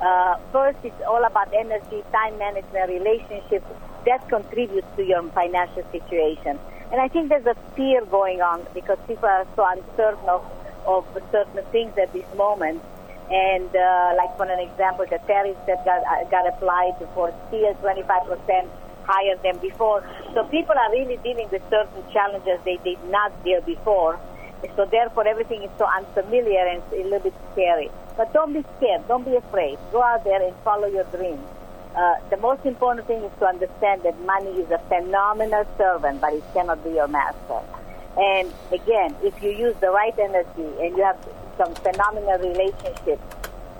[0.00, 3.66] Uh, first, it's all about energy, time management, relationships
[4.06, 6.60] that contributes to your financial situation.
[6.92, 10.46] And I think there's a fear going on because people are so uncertain of,
[10.86, 12.80] of certain things at this moment.
[13.32, 17.74] And uh, like for an example, the tariffs that got, uh, got applied for steel,
[17.82, 18.70] 25 percent
[19.10, 20.06] higher than before.
[20.34, 24.18] So people are really dealing with certain challenges they did not deal before.
[24.76, 27.90] So therefore, everything is so unfamiliar and a little bit scary.
[28.16, 29.08] But don't be scared.
[29.08, 29.78] Don't be afraid.
[29.90, 31.42] Go out there and follow your dreams.
[31.96, 36.32] Uh, the most important thing is to understand that money is a phenomenal servant, but
[36.32, 37.60] it cannot be your master.
[38.16, 41.18] And again, if you use the right energy and you have
[41.56, 43.22] some phenomenal relationships,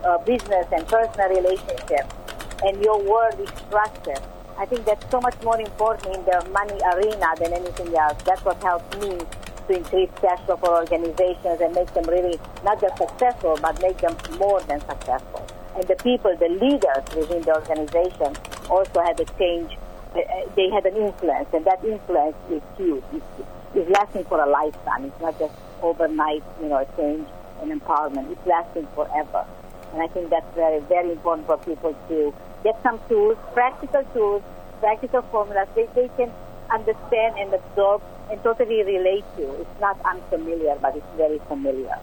[0.04, 2.14] uh, business and personal relationships,
[2.62, 4.18] and your word is trusted,
[4.60, 8.20] I think that's so much more important in the money arena than anything else.
[8.26, 12.78] That's what helps me to increase cash flow for organizations and make them really not
[12.78, 15.48] just successful, but make them more than successful.
[15.76, 18.36] And the people, the leaders within the organization
[18.68, 19.78] also had a change.
[20.14, 23.04] Uh, uh, they had an influence, and that influence is huge.
[23.14, 23.24] It's,
[23.74, 25.06] it's lasting for a lifetime.
[25.06, 27.26] It's not just overnight, you know, change
[27.62, 28.30] and empowerment.
[28.30, 29.46] It's lasting forever.
[29.94, 34.42] And I think that's very, very important for people to get some tools, practical tools,
[34.80, 36.32] practical formulas they, they can
[36.72, 39.60] understand and absorb and totally relate to.
[39.60, 41.96] It's not unfamiliar, but it's very familiar.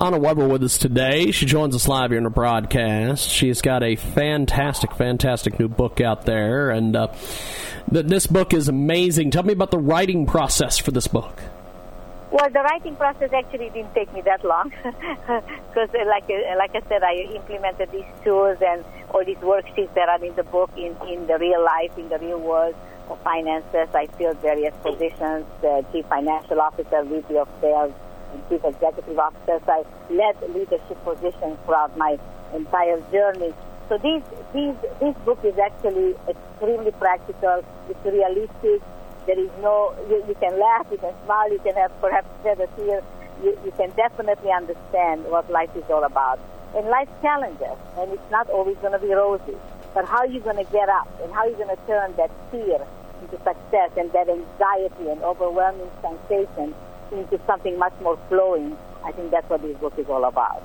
[0.00, 1.30] Anna Weber with us today.
[1.30, 3.28] She joins us live here in the broadcast.
[3.28, 7.08] She's got a fantastic, fantastic new book out there, and uh,
[7.92, 9.30] th- this book is amazing.
[9.30, 11.40] Tell me about the writing process for this book.
[12.32, 16.74] Well, the writing process actually didn't take me that long because, uh, like uh, like
[16.74, 18.82] I said, I implemented these tools and
[19.12, 22.18] all these worksheets that are in the book in, in the real life, in the
[22.18, 22.74] real world
[23.08, 23.88] of finances.
[23.94, 27.92] I filled various positions: uh, chief financial officer, VP of sales,
[28.32, 29.62] and chief executive officers.
[29.68, 32.18] I led leadership positions throughout my
[32.54, 33.52] entire journey.
[33.88, 34.22] So these,
[34.54, 37.64] these, this book is actually extremely practical.
[37.90, 38.80] It's realistic.
[39.26, 42.60] There is no, you, you can laugh, you can smile, you can have perhaps shed
[42.60, 43.02] a tear.
[43.42, 46.38] You, you can definitely understand what life is all about.
[46.74, 49.56] And life challenges, and it's not always going to be rosy.
[49.92, 52.14] But how are you going to get up, and how are you going to turn
[52.16, 52.80] that fear
[53.20, 56.74] into success, and that anxiety and overwhelming sensation
[57.12, 58.76] into something much more flowing?
[59.04, 60.62] I think that's what this book is all about.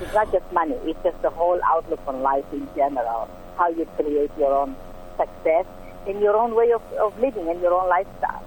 [0.00, 3.28] It's not just money, it's just the whole outlook on life in general,
[3.58, 4.76] how you create your own
[5.18, 5.66] success
[6.06, 8.44] in your own way of, of living and your own lifestyle.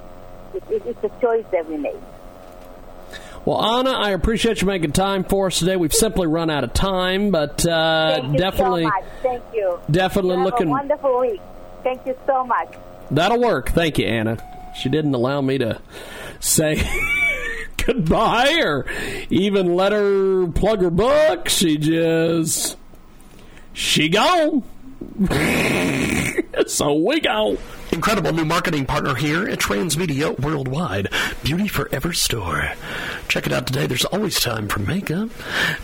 [0.54, 1.99] It, it, it's a choice that we make.
[3.46, 5.76] Well, Anna, I appreciate you making time for us today.
[5.76, 9.04] We've simply run out of time, but uh, Thank you definitely, so much.
[9.22, 9.80] Thank you.
[9.91, 10.68] definitely You have looking.
[10.68, 11.41] a wonderful week.
[11.84, 12.74] Thank you so much.
[13.12, 13.72] That'll work.
[13.72, 14.38] Thank you, Anna.
[14.80, 15.82] She didn't allow me to
[16.39, 16.82] say
[17.86, 18.86] goodbye or
[19.30, 21.50] even let her plug her book.
[21.50, 22.78] She just
[23.74, 24.64] she gone.
[26.66, 27.58] so we go.
[27.94, 31.10] Incredible new marketing partner here at Transmedia Worldwide,
[31.44, 32.72] Beauty Forever Store.
[33.28, 33.86] Check it out today.
[33.86, 35.30] There's always time for makeup.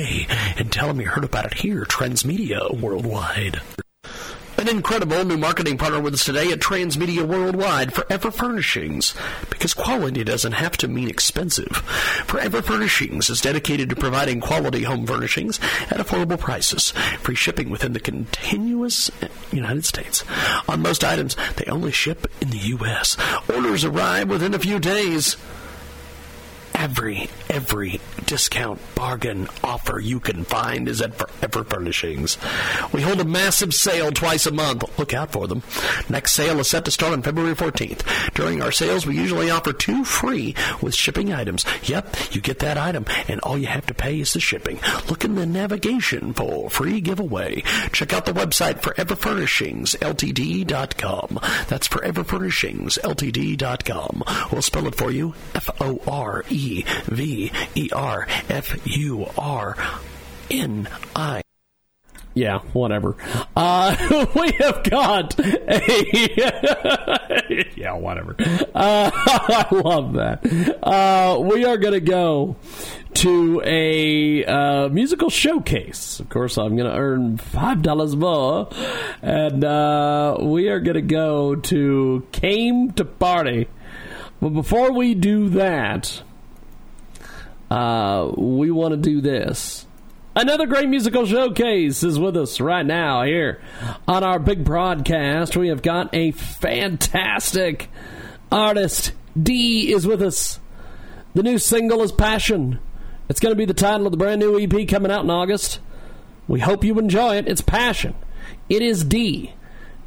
[0.59, 3.61] And tell them you heard about it here, Transmedia Worldwide.
[4.61, 9.14] An incredible new marketing partner with us today at Transmedia Worldwide, Forever Furnishings.
[9.49, 11.79] Because quality doesn't have to mean expensive.
[12.27, 15.59] Forever Furnishings is dedicated to providing quality home furnishings
[15.91, 16.91] at affordable prices.
[17.23, 18.01] Free shipping within the
[18.81, 19.11] continuous
[19.53, 20.24] United States.
[20.68, 23.16] On most items, they only ship in the U.S.
[23.53, 25.37] Orders arrive within a few days
[26.74, 32.37] every every discount bargain offer you can find is at Forever Furnishings.
[32.93, 34.99] We hold a massive sale twice a month.
[34.99, 35.63] Look out for them.
[36.09, 38.35] Next sale is set to start on February 14th.
[38.35, 41.65] During our sales, we usually offer two free with shipping items.
[41.85, 44.79] Yep, you get that item, and all you have to pay is the shipping.
[45.09, 47.63] Look in the navigation for free giveaway.
[47.93, 51.41] Check out the website foreverfurnishingsltd.com.
[51.69, 54.23] That's foreverfurnishingsltd.com.
[54.53, 55.35] We'll spell it for you.
[55.55, 59.76] F O R E V E R F U R
[60.51, 61.42] N I.
[62.32, 63.16] Yeah, whatever.
[63.57, 66.32] Uh, we have got a.
[67.76, 68.36] yeah, whatever.
[68.38, 70.78] Uh, I love that.
[70.82, 72.57] Uh, we are going to go
[73.14, 76.20] to a uh, musical showcase.
[76.20, 78.68] Of course, I'm going to earn $5 more.
[79.20, 83.68] And uh, we are going to go to Came to Party.
[84.40, 86.22] But before we do that,
[87.71, 89.87] uh, we want to do this.
[90.35, 93.61] Another great musical showcase is with us right now here
[94.07, 95.57] on our big broadcast.
[95.57, 97.91] We have got a fantastic
[98.51, 99.12] artist.
[99.41, 100.61] D is with us.
[101.35, 102.79] The new single is Passion.
[103.29, 105.79] It's going to be the title of the brand new EP coming out in August.
[106.49, 107.47] We hope you enjoy it.
[107.49, 108.14] It's Passion.
[108.68, 109.55] It is D.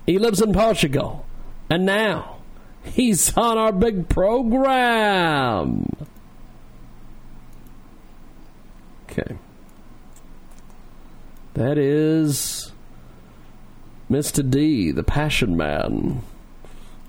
[0.06, 1.26] He lives in Portugal.
[1.70, 2.38] And now
[2.84, 5.86] he's on our big program.
[9.14, 9.36] Okay.
[11.54, 12.72] That is
[14.10, 14.50] Mr.
[14.50, 16.24] D, the Passion Man.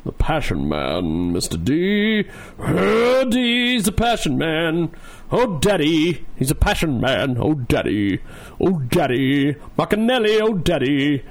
[0.04, 1.62] The Passion Man, Mr.
[1.62, 2.28] D.
[2.58, 4.90] Oh, D's the Passion Man.
[5.32, 7.38] Oh, Daddy, he's a Passion Man.
[7.40, 8.20] Oh, Daddy.
[8.60, 9.54] Oh, Daddy.
[9.78, 11.24] Macanelli, oh, Daddy.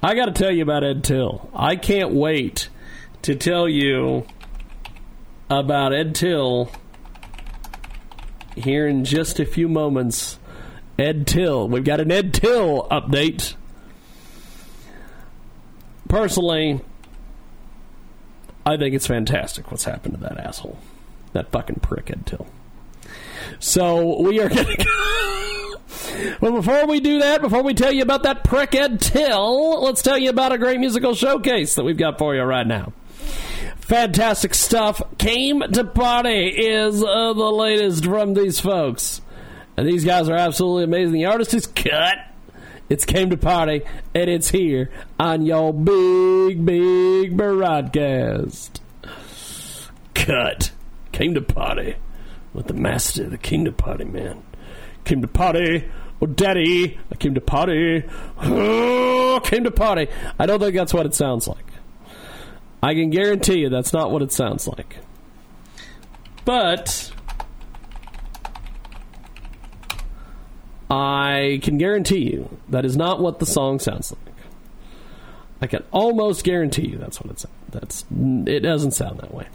[0.00, 1.50] I gotta tell you about Ed Tyll.
[1.52, 2.68] I can't wait
[3.22, 4.26] to tell you
[5.50, 6.70] about Ed Tyll
[8.54, 10.38] here in just a few moments.
[10.98, 11.68] Ed Tyll.
[11.68, 13.54] We've got an Ed Tyll update.
[16.08, 16.80] Personally,
[18.64, 20.78] I think it's fantastic what's happened to that asshole.
[21.32, 22.46] That fucking prick, Ed Tyll.
[23.58, 25.78] So we are going to.
[26.40, 30.02] But before we do that, before we tell you about that prick Ed Tyll, let's
[30.02, 32.92] tell you about a great musical showcase that we've got for you right now.
[33.84, 35.02] Fantastic stuff.
[35.18, 39.20] Came to Party is uh, the latest from these folks.
[39.76, 41.12] And these guys are absolutely amazing.
[41.12, 42.16] The artist is cut.
[42.88, 43.82] It's came to party,
[44.14, 48.80] and it's here on your big, big broadcast.
[50.14, 50.70] Cut.
[51.12, 51.96] Came to party.
[52.54, 54.42] with the master, the king to party, man.
[55.04, 55.90] Came to party.
[56.22, 58.04] Oh, daddy, I came to party.
[58.40, 60.08] Oh, came to party.
[60.38, 61.73] I don't think that's what it sounds like.
[62.84, 64.98] I can guarantee you that's not what it sounds like.
[66.44, 67.10] But
[70.90, 74.34] I can guarantee you that is not what the song sounds like.
[75.62, 77.54] I can almost guarantee you that's what it sounds.
[77.70, 78.04] That's
[78.46, 79.46] it doesn't sound that way.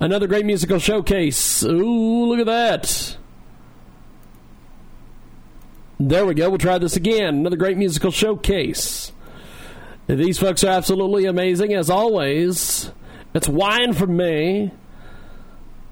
[0.00, 1.62] Another great musical showcase.
[1.62, 3.18] Ooh, look at that.
[6.00, 6.48] There we go.
[6.48, 7.34] We'll try this again.
[7.34, 9.12] Another great musical showcase.
[10.08, 12.90] These folks are absolutely amazing as always.
[13.34, 14.72] It's wine for me.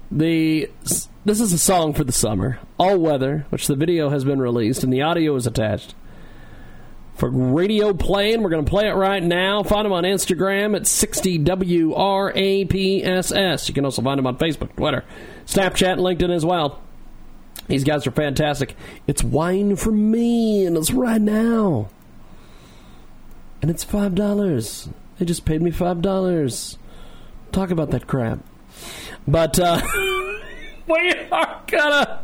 [0.09, 0.71] The
[1.23, 4.83] this is a song for the summer, All Weather, which the video has been released
[4.83, 5.93] and the audio is attached.
[7.13, 9.61] For radio playing, we're going to play it right now.
[9.61, 13.67] Find them on Instagram at 60WRAPSS.
[13.67, 15.03] You can also find them on Facebook, Twitter,
[15.45, 16.81] Snapchat, LinkedIn as well.
[17.67, 18.75] These guys are fantastic.
[19.05, 21.89] It's wine for me, and it's right now.
[23.61, 24.89] And it's $5.
[25.17, 26.77] They just paid me $5.
[27.51, 28.39] Talk about that crap.
[29.27, 29.81] But, uh,
[30.87, 32.23] we are gonna.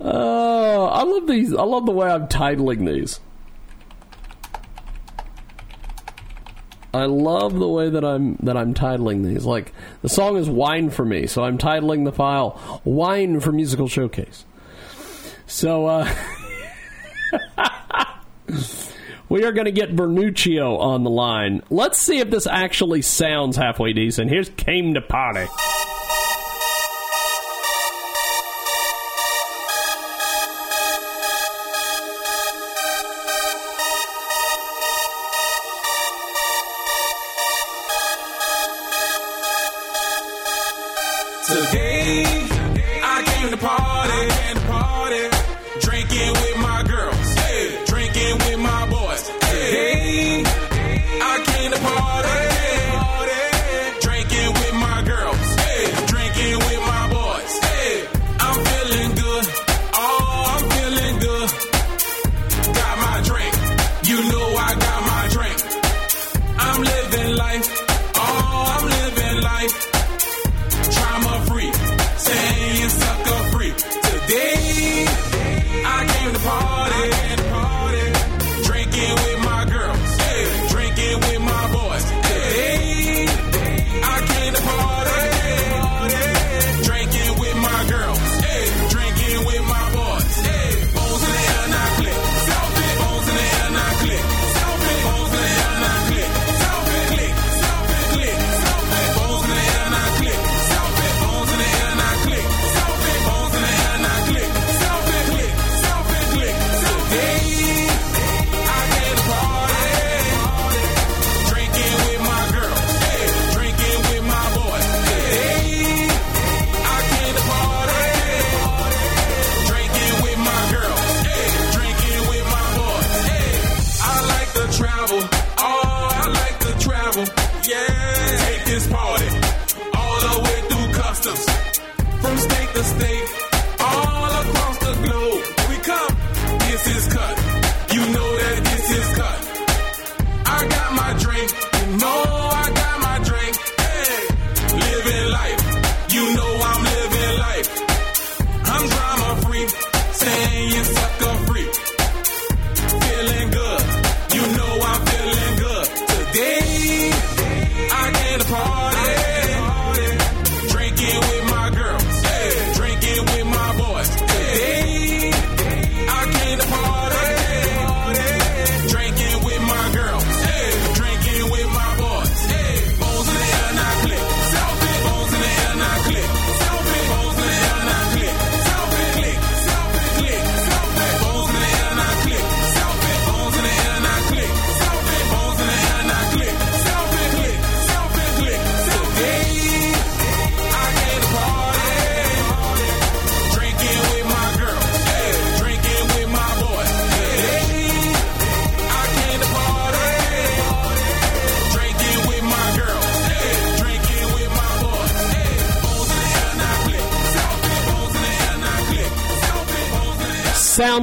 [0.00, 1.54] Oh, I love these.
[1.54, 3.20] I love the way I'm titling these.
[6.92, 9.44] I love the way that I'm that I'm titling these.
[9.44, 9.72] Like
[10.02, 14.44] the song is "Wine for Me," so I'm titling the file "Wine for Musical Showcase."
[15.46, 16.14] So uh,
[19.28, 21.62] we are going to get Vernuccio on the line.
[21.70, 24.30] Let's see if this actually sounds halfway decent.
[24.30, 25.46] Here's "Came to Party."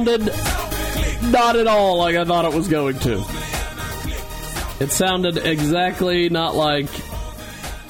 [0.04, 0.32] Sounded
[1.30, 3.24] not at all like I thought it was going to.
[4.80, 6.88] It sounded exactly not like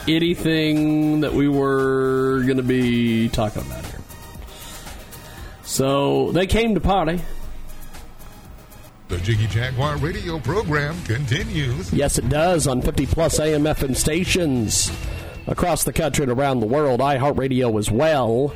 [0.06, 4.00] anything that we were going to be talking about here.
[5.62, 7.20] So they came to party.
[9.08, 11.92] The Jiggy Jaguar radio program continues.
[11.92, 14.90] Yes, it does on 50 plus AM FM stations
[15.46, 17.00] across the country and around the world.
[17.00, 18.54] iHeartRadio as well.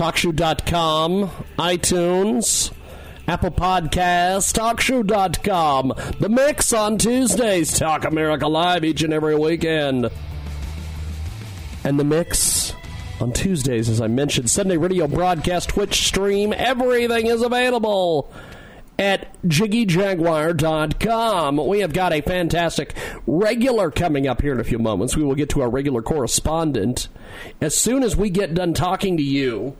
[0.00, 2.72] TalkShoe.com, iTunes,
[3.28, 5.92] Apple Podcasts, TalkShoe.com.
[6.18, 7.78] The Mix on Tuesdays.
[7.78, 10.08] Talk America Live each and every weekend.
[11.84, 12.74] And The Mix
[13.20, 16.54] on Tuesdays, as I mentioned, Sunday radio broadcast, Twitch stream.
[16.56, 18.32] Everything is available
[18.98, 21.68] at jiggyjaguar.com.
[21.68, 22.94] We have got a fantastic
[23.26, 25.14] regular coming up here in a few moments.
[25.14, 27.08] We will get to our regular correspondent
[27.60, 29.76] as soon as we get done talking to you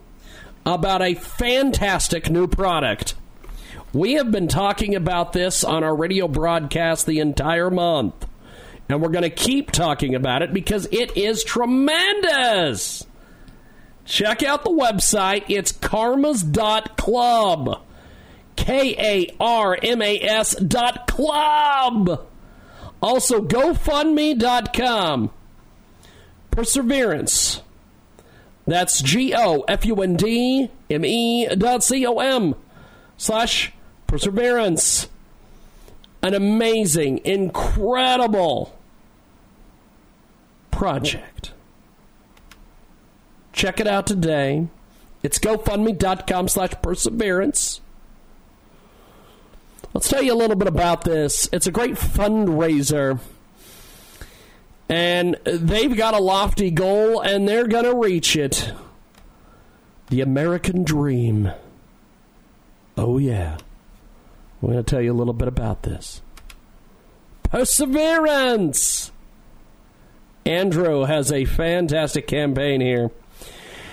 [0.64, 3.14] about a fantastic new product.
[3.92, 8.26] We have been talking about this on our radio broadcast the entire month.
[8.88, 13.06] And we're going to keep talking about it because it is tremendous.
[14.04, 15.44] Check out the website.
[15.48, 16.22] It's karmas.club.
[18.56, 22.26] K A R M A S dot club.
[23.00, 25.30] Also, GoFundMe.com.
[26.50, 27.62] Perseverance.
[28.70, 32.54] That's G O F U N D M E dot C O M
[33.16, 33.72] slash
[34.06, 35.08] perseverance.
[36.22, 38.78] An amazing, incredible
[40.70, 41.52] project.
[43.52, 44.68] Check it out today.
[45.24, 47.80] It's GoFundMe.com slash perseverance.
[49.92, 51.48] Let's tell you a little bit about this.
[51.52, 53.18] It's a great fundraiser.
[54.91, 58.72] And they've got a lofty goal, and they're going to reach it.
[60.09, 61.53] The American Dream.
[62.97, 63.59] Oh, yeah.
[64.61, 66.22] I'm going to tell you a little bit about this.
[67.45, 69.12] Perseverance!
[70.45, 73.12] Andrew has a fantastic campaign here.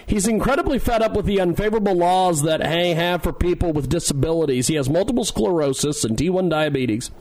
[0.08, 4.68] He's incredibly fed up with the unfavorable laws that they have for people with disabilities.
[4.68, 7.12] He has multiple sclerosis and T1 diabetes.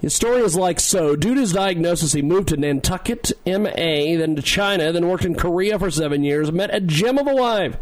[0.00, 1.16] His story is like so.
[1.16, 5.34] Due to his diagnosis, he moved to Nantucket, MA, then to China, then worked in
[5.34, 7.76] Korea for seven years, met a gem of a wife,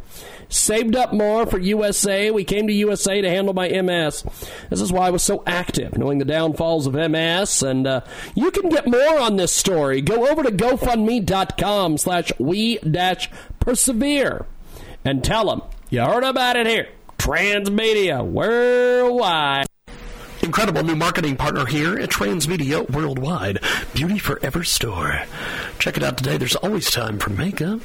[0.49, 2.31] saved up more for USA.
[2.31, 4.23] We came to USA to handle my MS.
[4.71, 7.62] This is why I was so active, knowing the downfalls of MS.
[7.62, 8.03] And uh,
[8.37, 10.01] you can get more on this story.
[10.01, 14.47] Go over to GoFundMe.com slash we dash persevere
[15.05, 16.89] and tell them you heard about it here.
[17.19, 19.67] Transmedia Worldwide.
[20.45, 23.61] Incredible new marketing partner here at Transmedia Worldwide,
[23.95, 25.22] Beauty Forever Store.
[25.78, 26.36] Check it out today.
[26.36, 27.80] There's always time for makeup.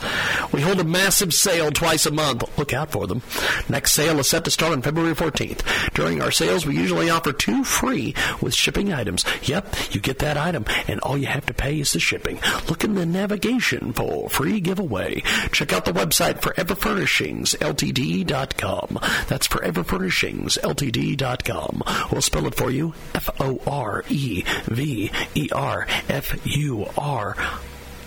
[0.52, 2.58] We hold a massive sale twice a month.
[2.58, 3.20] Look out for them.
[3.68, 5.92] Next sale is set to start on February 14th.
[5.92, 9.24] During our sales, we usually offer two free with shipping items.
[9.42, 12.38] Yep, you get that item, and all you have to pay is the shipping.
[12.68, 15.22] Look in the navigation for free giveaway.
[15.52, 18.98] Check out the website foreverfurnishingsltd.com.
[19.28, 21.82] That's forever furnishings foreverfurnishingsltd.com.
[22.10, 22.94] We'll spell it for you.
[23.14, 24.29] F O R E
[24.66, 27.36] V E R F U R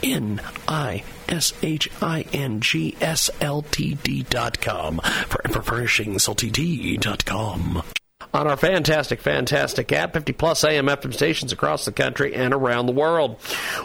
[0.02, 5.00] N I S H I N G S L T D dot com.
[5.28, 7.84] for Furnishings LTD dot com.
[8.34, 12.88] On our fantastic, fantastic app, 50 plus AM FM stations across the country and around
[12.88, 13.40] the world.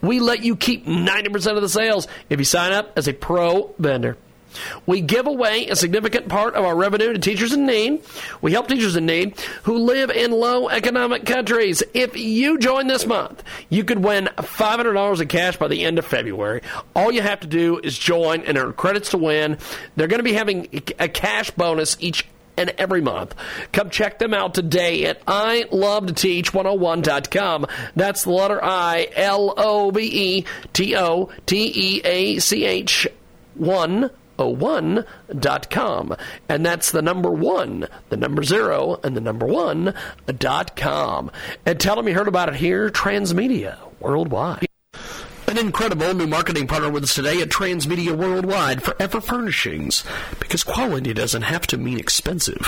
[0.00, 3.74] We let you keep 90% of the sales if you sign up as a pro
[3.78, 4.16] vendor.
[4.86, 8.02] We give away a significant part of our revenue to teachers in need.
[8.40, 11.82] We help teachers in need who live in low economic countries.
[11.94, 16.06] If you join this month, you could win $500 in cash by the end of
[16.06, 16.62] February.
[16.94, 19.58] All you have to do is join and earn credits to win.
[19.96, 22.26] They're going to be having a cash bonus each
[22.60, 23.34] and every month.
[23.72, 27.66] Come check them out today at I Love to Teach 101.com.
[27.96, 33.08] That's the letter I L O V E T O T E A C H
[33.54, 34.10] 1
[34.48, 36.16] one.com.
[36.48, 39.94] And that's the number one, the number zero, and the number one
[40.26, 41.30] dot com.
[41.66, 44.69] And tell them you heard about it here, Transmedia Worldwide.
[45.50, 50.04] An incredible new marketing partner with us today at Transmedia Worldwide, Forever Furnishings.
[50.38, 52.66] Because quality doesn't have to mean expensive.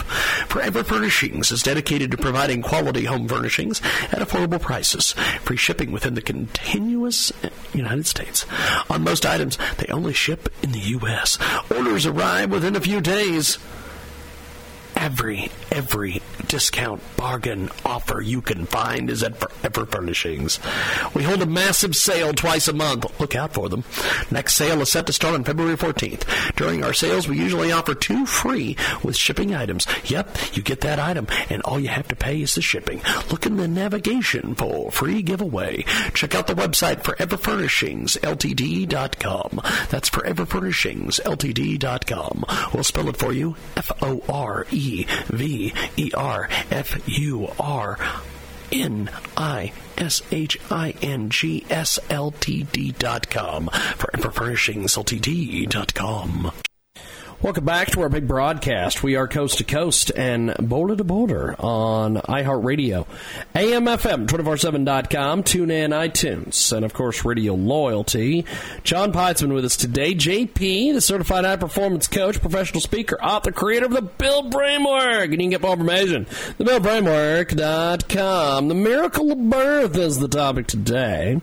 [0.49, 3.81] Forever Furnishings is dedicated to providing quality home furnishings
[4.11, 5.13] at affordable prices.
[5.43, 7.31] Free shipping within the continuous
[7.73, 8.47] United States.
[8.91, 11.39] On most items, they only ship in the U.S.
[11.71, 13.59] Orders arrive within a few days
[14.97, 20.59] every every discount bargain offer you can find is at Forever Furnishings.
[21.15, 23.21] We hold a massive sale twice a month.
[23.21, 23.85] Look out for them.
[24.31, 26.55] Next sale is set to start on February 14th.
[26.57, 29.87] During our sales, we usually offer two free with shipping items.
[30.05, 33.01] Yep, you get that item, and all you have to pay is the shipping.
[33.31, 35.85] Look in the navigation for free giveaway.
[36.15, 39.61] Check out the website foreverfurnishingsltd.com.
[39.91, 42.45] That's foreverfurnishingsltd.com.
[42.75, 43.57] We'll spell it for you.
[43.77, 46.22] F O R E V E R
[46.71, 47.99] F U R
[48.71, 53.69] N I S H I N G S L T D dot com.
[53.97, 56.53] for Furnishings Ltd dot com.
[57.43, 59.03] Welcome back to our big broadcast.
[59.03, 63.05] We are coast to coast and border to border on iHeartRadio,
[63.57, 68.47] AMFM, 247.com, tune in, iTunes, and of course, Radio Loyalty.
[68.85, 70.15] John Peitzman with us today.
[70.15, 75.25] JP, the certified high performance coach, professional speaker, author, creator of the Build Framework.
[75.25, 76.27] And you can get more information.
[76.27, 78.69] TheBuildFramework.com.
[78.69, 81.41] The miracle of birth is the topic today.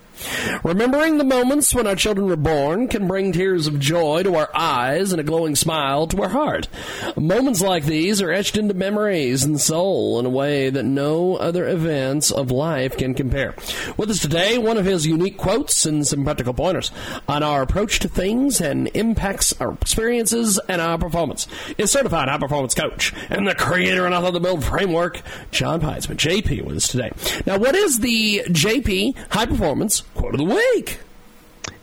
[0.63, 4.49] Remembering the moments when our children were born can bring tears of joy to our
[4.53, 6.67] eyes and a glowing smile to our heart.
[7.15, 11.67] Moments like these are etched into memories and soul in a way that no other
[11.67, 13.55] events of life can compare.
[13.97, 16.91] With us today, one of his unique quotes and some practical pointers
[17.27, 21.47] on our approach to things and impacts our experiences and our performance
[21.77, 25.81] is certified high performance coach and the creator and author of the Build Framework, John
[25.81, 26.17] Peitzman.
[26.17, 27.11] JP with us today.
[27.45, 30.99] Now, what is the JP high performance quote of the week?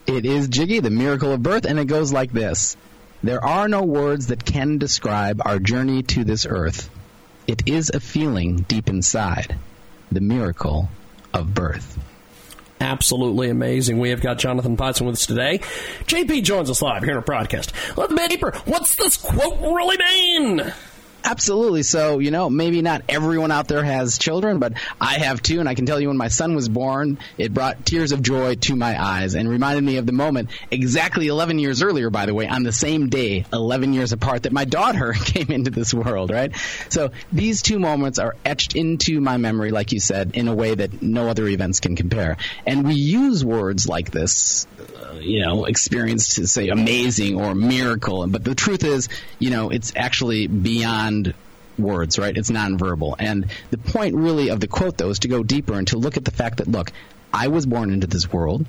[0.07, 2.77] It is Jiggy, the miracle of birth, and it goes like this
[3.23, 6.91] There are no words that can describe our journey to this earth.
[7.47, 9.57] It is a feeling deep inside,
[10.11, 10.89] the miracle
[11.33, 11.99] of birth.
[12.81, 13.99] Absolutely amazing.
[13.99, 15.61] We have got Jonathan Peitzman with us today.
[16.05, 17.73] JP joins us live here in our broadcast.
[17.97, 18.53] Let's deeper.
[18.67, 20.73] What's this quote really mean?
[21.25, 21.83] Absolutely.
[21.83, 25.69] So, you know, maybe not everyone out there has children, but I have two, and
[25.69, 28.77] I can tell you when my son was born, it brought tears of joy to
[28.77, 32.47] my eyes and reminded me of the moment exactly 11 years earlier, by the way,
[32.47, 36.55] on the same day, 11 years apart, that my daughter came into this world, right?
[36.91, 40.75] So these two moments are etched into my memory, like you said, in a way
[40.75, 42.37] that no other events can compare.
[42.65, 48.27] And we use words like this, uh, you know, experience to say amazing or miracle,
[48.29, 49.09] but the truth is,
[49.41, 50.47] you know, it's actually
[51.07, 51.35] beyond
[51.79, 52.37] words, right?
[52.37, 53.17] It's nonverbal.
[53.19, 56.17] And the point really of the quote, though, is to go deeper and to look
[56.17, 56.93] at the fact that, look,
[57.33, 58.65] I was born into this world,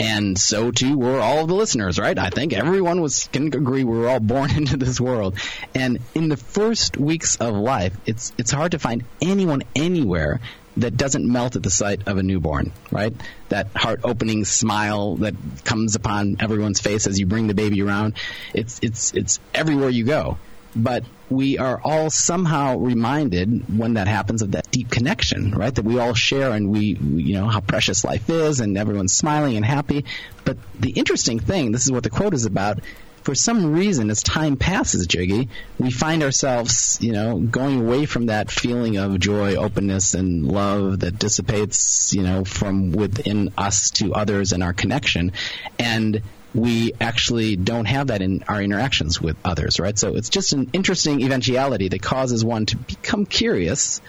[0.00, 2.18] and so too were all of the listeners, right?
[2.18, 5.38] I think everyone was can agree we were all born into this world.
[5.74, 10.40] And in the first weeks of life, it's it's hard to find anyone anywhere
[10.78, 13.14] that doesn't melt at the sight of a newborn, right?
[13.50, 15.34] That heart opening smile that
[15.64, 18.14] comes upon everyone's face as you bring the baby around.
[18.54, 20.38] It's it's it's everywhere you go
[20.74, 25.74] but we are all somehow reminded when that happens of that deep connection, right?
[25.74, 29.56] That we all share and we, you know, how precious life is and everyone's smiling
[29.56, 30.04] and happy.
[30.44, 32.80] But the interesting thing, this is what the quote is about,
[33.24, 38.26] for some reason, as time passes, Jiggy, we find ourselves, you know, going away from
[38.26, 44.14] that feeling of joy, openness, and love that dissipates, you know, from within us to
[44.14, 45.32] others and our connection.
[45.78, 46.22] And
[46.58, 49.98] we actually don't have that in our interactions with others, right?
[49.98, 54.00] So it's just an interesting eventuality that causes one to become curious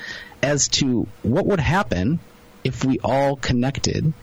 [0.41, 2.19] as to what would happen
[2.63, 4.13] if we all connected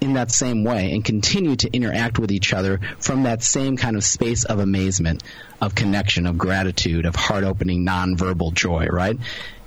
[0.00, 3.96] in that same way and continue to interact with each other from that same kind
[3.96, 5.22] of space of amazement,
[5.60, 9.18] of connection, of gratitude, of heart opening, nonverbal joy, right?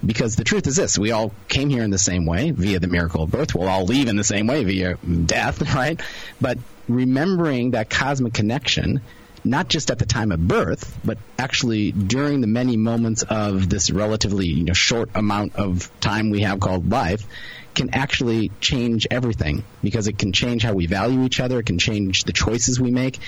[0.04, 2.88] Because the truth is this we all came here in the same way via the
[2.88, 3.54] miracle of birth.
[3.54, 6.00] We'll all leave in the same way via death, right?
[6.40, 6.58] But
[6.96, 9.02] remembering that cosmic connection
[9.44, 13.90] not just at the time of birth, but actually during the many moments of this
[13.90, 17.26] relatively you know, short amount of time we have called life,
[17.74, 21.80] can actually change everything because it can change how we value each other, it can
[21.80, 23.20] change the choices we make.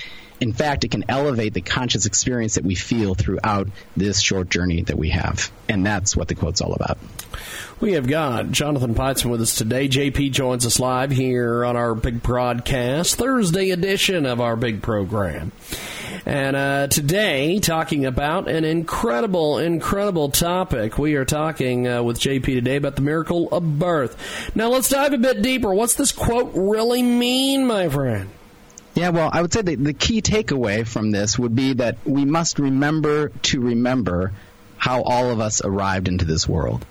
[0.44, 3.66] In fact, it can elevate the conscious experience that we feel throughout
[3.96, 5.50] this short journey that we have.
[5.70, 6.98] And that's what the quote's all about.
[7.80, 9.88] We have got Jonathan Peitzman with us today.
[9.88, 15.50] JP joins us live here on our big broadcast, Thursday edition of our big program.
[16.26, 20.98] And uh, today, talking about an incredible, incredible topic.
[20.98, 24.54] We are talking uh, with JP today about the miracle of birth.
[24.54, 25.72] Now, let's dive a bit deeper.
[25.72, 28.28] What's this quote really mean, my friend?
[28.94, 32.24] Yeah, well, I would say the, the key takeaway from this would be that we
[32.24, 34.32] must remember to remember
[34.76, 36.86] how all of us arrived into this world,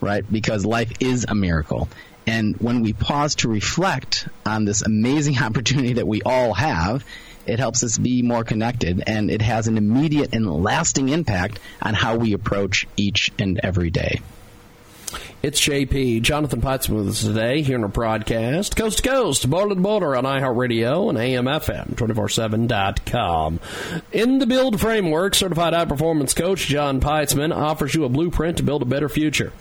[0.00, 0.24] right?
[0.30, 1.88] Because life is a miracle.
[2.26, 7.02] And when we pause to reflect on this amazing opportunity that we all have,
[7.46, 11.94] it helps us be more connected, and it has an immediate and lasting impact on
[11.94, 14.20] how we approach each and every day.
[15.40, 16.22] It's JP.
[16.22, 20.16] Jonathan Peitzman with us today here in our broadcast, coast to coast, border to border
[20.16, 23.60] on iHeartRadio and AMFM247.com.
[24.10, 28.64] In the Build Framework, certified high performance coach John Peitzman offers you a blueprint to
[28.64, 29.52] build a better future.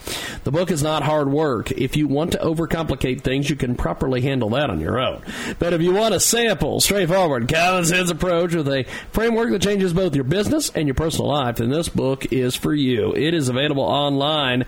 [0.46, 1.70] The book is not hard work.
[1.70, 5.22] If you want to overcomplicate things, you can properly handle that on your own.
[5.60, 9.94] But if you want a sample, straightforward, common sense approach with a framework that changes
[9.94, 13.14] both your business and your personal life, then this book is for you.
[13.14, 14.66] It is available online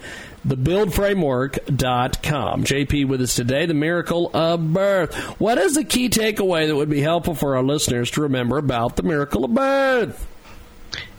[0.48, 2.64] thebuildframework.com.
[2.64, 5.16] JP with us today, the miracle of birth.
[5.40, 8.96] What is the key takeaway that would be helpful for our listeners to remember about
[8.96, 10.28] the miracle of birth?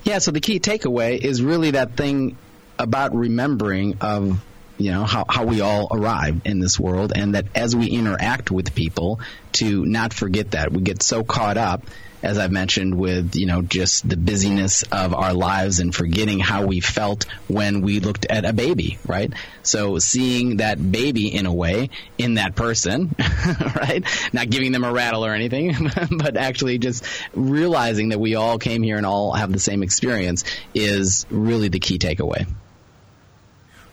[0.04, 2.36] Yeah, so the key takeaway is really that thing
[2.78, 4.42] about remembering of
[4.78, 8.50] you know how, how we all arrive in this world and that as we interact
[8.50, 9.20] with people
[9.52, 11.84] to not forget that we get so caught up
[12.22, 16.66] as I've mentioned, with you know just the busyness of our lives and forgetting how
[16.66, 19.32] we felt when we looked at a baby, right?
[19.62, 23.14] So seeing that baby in a way in that person,
[23.76, 24.04] right?
[24.32, 27.04] Not giving them a rattle or anything, but actually just
[27.34, 30.44] realizing that we all came here and all have the same experience
[30.74, 32.46] is really the key takeaway.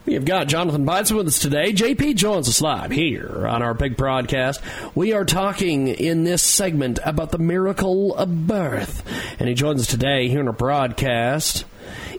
[0.07, 1.73] We have got Jonathan Peitzman with us today.
[1.73, 4.61] JP joins us live here on our big broadcast.
[4.95, 9.03] We are talking in this segment about the miracle of birth.
[9.37, 11.65] And he joins us today here in our broadcast.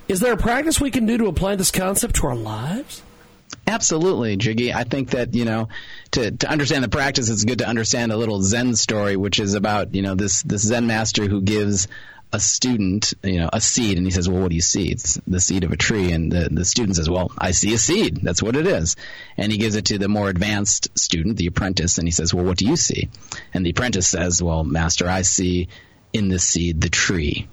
[0.06, 3.02] Is there a practice we can do to apply this concept to our lives?
[3.66, 4.74] Absolutely, Jiggy.
[4.74, 5.68] I think that, you know,
[6.10, 9.54] to, to understand the practice, it's good to understand a little Zen story, which is
[9.54, 11.88] about, you know, this, this Zen master who gives
[12.32, 15.18] a student, you know, a seed, and he says, "Well, what do you see?" It's
[15.26, 18.20] the seed of a tree, and the the student says, "Well, I see a seed.
[18.22, 18.96] That's what it is."
[19.36, 22.44] And he gives it to the more advanced student, the apprentice, and he says, "Well,
[22.44, 23.08] what do you see?"
[23.54, 25.68] And the apprentice says, "Well, master, I see
[26.12, 27.48] in this seed the tree."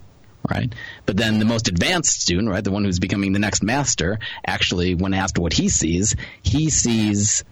[0.48, 0.72] Right,
[1.08, 4.94] but then the most advanced student, right, the one who's becoming the next master, actually,
[4.94, 7.44] when asked what he sees, he sees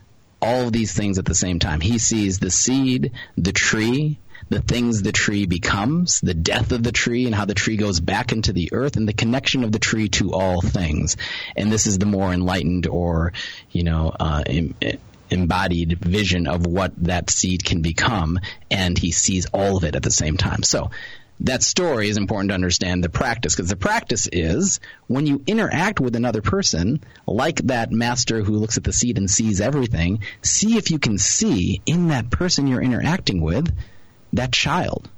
[0.44, 1.80] all of these things at the same time.
[1.80, 4.20] He sees the seed, the tree,
[4.54, 8.00] the things the tree becomes, the death of the tree, and how the tree goes
[8.00, 11.18] back into the earth, and the connection of the tree to all things.
[11.56, 13.34] And this is the more enlightened or,
[13.72, 14.44] you know, uh,
[15.32, 18.40] embodied vision of what that seed can become,
[18.70, 20.62] and he sees all of it at the same time.
[20.62, 20.92] So,
[21.40, 26.00] that story is important to understand the practice because the practice is when you interact
[26.00, 30.78] with another person, like that master who looks at the seed and sees everything, see
[30.78, 33.76] if you can see in that person you're interacting with
[34.34, 35.10] that child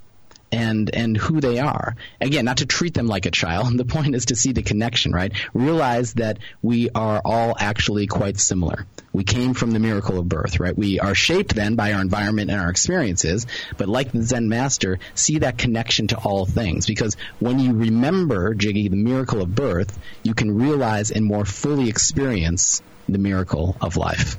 [0.52, 1.96] and and who they are.
[2.22, 3.66] Again, not to treat them like a child.
[3.86, 5.34] The point is to see the connection, right?
[5.54, 8.86] Realize that we are all actually quite similar.
[9.12, 10.78] We came from the miracle of birth, right?
[10.78, 13.48] We are shaped then by our environment and our experiences,
[13.78, 18.54] but like the Zen master, see that connection to all things because when you remember
[18.54, 23.98] Jiggy the miracle of birth, you can realize and more fully experience the miracle of
[23.98, 24.38] life.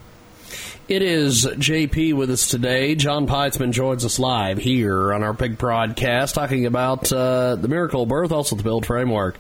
[0.89, 2.95] It is JP with us today.
[2.95, 8.05] John Peitzman joins us live here on our big broadcast talking about uh, the miracle
[8.05, 9.37] of birth, also the build framework.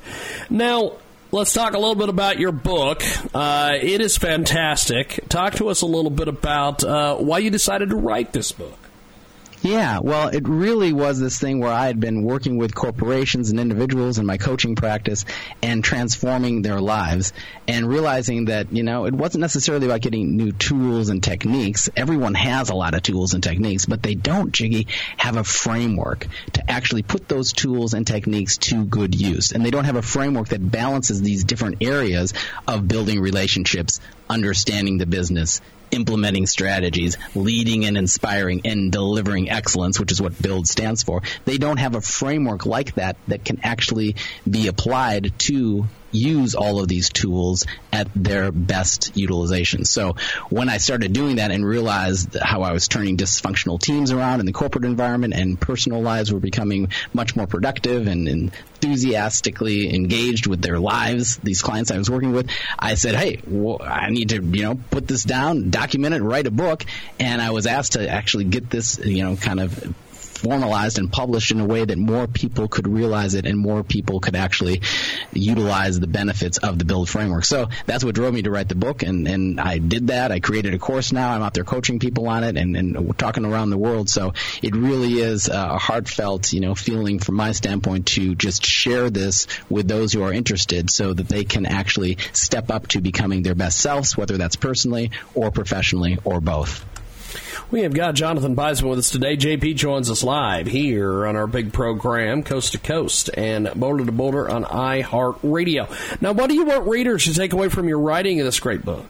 [0.51, 0.95] Now,
[1.31, 3.05] let's talk a little bit about your book.
[3.33, 5.21] Uh, it is fantastic.
[5.29, 8.79] Talk to us a little bit about uh, why you decided to write this book.
[9.63, 13.59] Yeah, well, it really was this thing where I had been working with corporations and
[13.59, 15.25] individuals in my coaching practice
[15.63, 17.33] and transforming their lives
[17.67, 21.89] and realizing that, you know, it wasn't necessarily about getting new tools and techniques.
[21.97, 26.27] Everyone has a lot of tools and techniques, but they don't, Jiggy, have a framework
[26.53, 29.53] to actually put those tools and techniques to good use.
[29.53, 32.35] And they don't have a framework that balances these different areas
[32.69, 35.61] of building relationships, understanding the business,
[35.91, 41.23] implementing strategies, leading and inspiring and delivering excellence, which is what BUILD stands for.
[41.45, 44.17] They don't have a framework like that that can actually
[44.49, 45.87] be applied to
[46.17, 49.85] use all of these tools at their best utilization.
[49.85, 50.17] So
[50.49, 54.47] when I started doing that and realized how I was turning dysfunctional teams around in
[54.47, 60.63] the corporate environment and personal lives were becoming much more productive and enthusiastically engaged with
[60.63, 64.43] their lives, these clients I was working with, I said, "Hey, well, I need to,
[64.43, 66.85] you know, put this down, document it, write a book."
[67.19, 69.95] And I was asked to actually get this, you know, kind of
[70.37, 74.21] formalized and published in a way that more people could realize it and more people
[74.21, 74.83] could actually
[75.33, 77.45] utilize the benefits of the build framework.
[77.45, 80.33] So that's what drove me to write the book and, and I did that.
[80.33, 81.33] I created a course now.
[81.33, 84.09] I'm out there coaching people on it and, and talking around the world.
[84.09, 89.11] So it really is a heartfelt, you know, feeling from my standpoint to just share
[89.11, 93.43] this with those who are interested so that they can actually step up to becoming
[93.43, 96.85] their best selves, whether that's personally or professionally or both.
[97.69, 99.37] We have got Jonathan Beisman with us today.
[99.37, 104.13] JP joins us live here on our big program, Coast to Coast and Boulder to
[104.13, 106.23] Boulder on iHeartRadio.
[106.23, 108.85] Now, what do you want readers to take away from your writing of this great
[108.85, 109.05] book?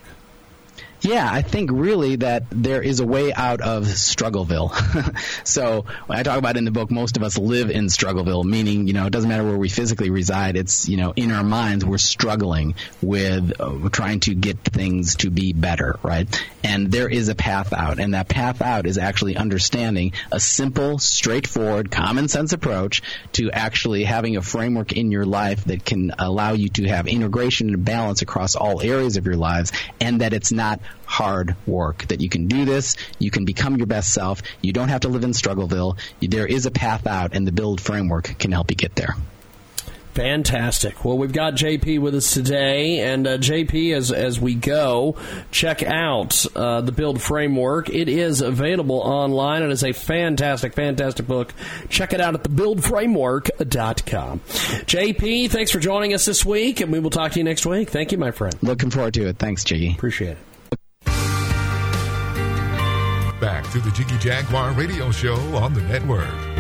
[1.07, 4.75] Yeah, I think really that there is a way out of Struggleville.
[5.47, 8.93] so I talk about in the book, most of us live in Struggleville, meaning, you
[8.93, 10.57] know, it doesn't matter where we physically reside.
[10.57, 15.31] It's, you know, in our minds, we're struggling with uh, trying to get things to
[15.31, 16.27] be better, right?
[16.65, 18.01] And there is a path out.
[18.01, 23.03] And that path out is actually understanding a simple, straightforward, common sense approach
[23.35, 27.69] to actually having a framework in your life that can allow you to have integration
[27.69, 32.07] and balance across all areas of your lives and that it's not hard work.
[32.09, 35.09] That you can do this, you can become your best self, you don't have to
[35.09, 35.99] live in Struggleville.
[36.21, 39.15] There is a path out, and the build framework can help you get there.
[40.17, 41.05] Fantastic.
[41.05, 45.17] Well, we've got JP with us today, and uh, JP, as as we go,
[45.51, 47.91] check out uh, the Build Framework.
[47.91, 49.63] It is available online.
[49.63, 51.53] It is a fantastic, fantastic book.
[51.91, 54.41] Check it out at thebuildframework.com.
[54.41, 57.91] JP, thanks for joining us this week, and we will talk to you next week.
[57.91, 58.57] Thank you, my friend.
[58.63, 59.37] Looking forward to it.
[59.37, 59.93] Thanks, Jiggy.
[59.93, 60.39] Appreciate it.
[63.57, 66.56] Back to the Jiggy Jaguar radio show on the network.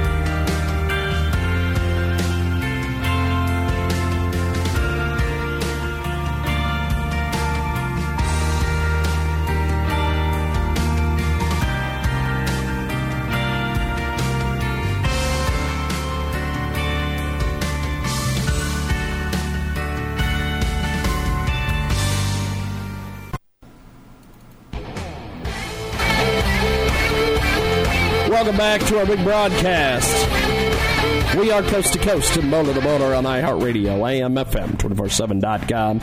[28.56, 31.36] Welcome back to our big broadcast.
[31.36, 36.00] We are coast to coast and boulder to boulder on iHeartRadio, AM, FM, 247.com.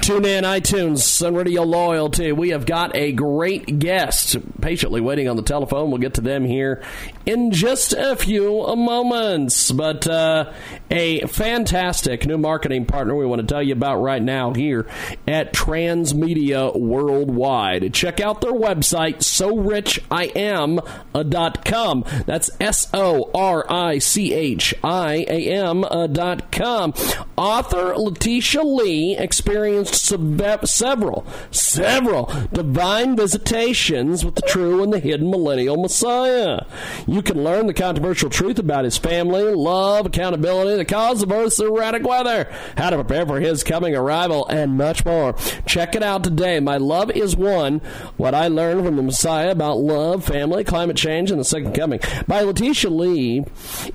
[0.00, 2.30] Tune in, iTunes, Sun Radio Loyalty.
[2.30, 5.90] We have got a great guest patiently waiting on the telephone.
[5.90, 6.84] We'll get to them here
[7.26, 9.70] in just a few moments.
[9.70, 10.52] But uh,
[10.90, 14.86] a fantastic new marketing partner we want to tell you about right now here
[15.26, 17.92] at Transmedia Worldwide.
[17.94, 22.04] Check out their website, SoRichIam.com.
[22.26, 26.94] That's S O R I C H I A M.com.
[27.36, 35.76] Author Letitia Lee experienced several, several divine visitations with the true and the hidden millennial
[35.76, 36.60] Messiah.
[37.12, 41.60] You can learn the controversial truth about his family, love, accountability, the cause of Earth's
[41.60, 45.34] erratic weather, how to prepare for his coming arrival, and much more.
[45.66, 46.58] Check it out today.
[46.58, 47.80] My Love is One
[48.16, 52.00] What I Learned from the Messiah About Love, Family, Climate Change, and the Second Coming
[52.26, 53.44] by Letitia Lee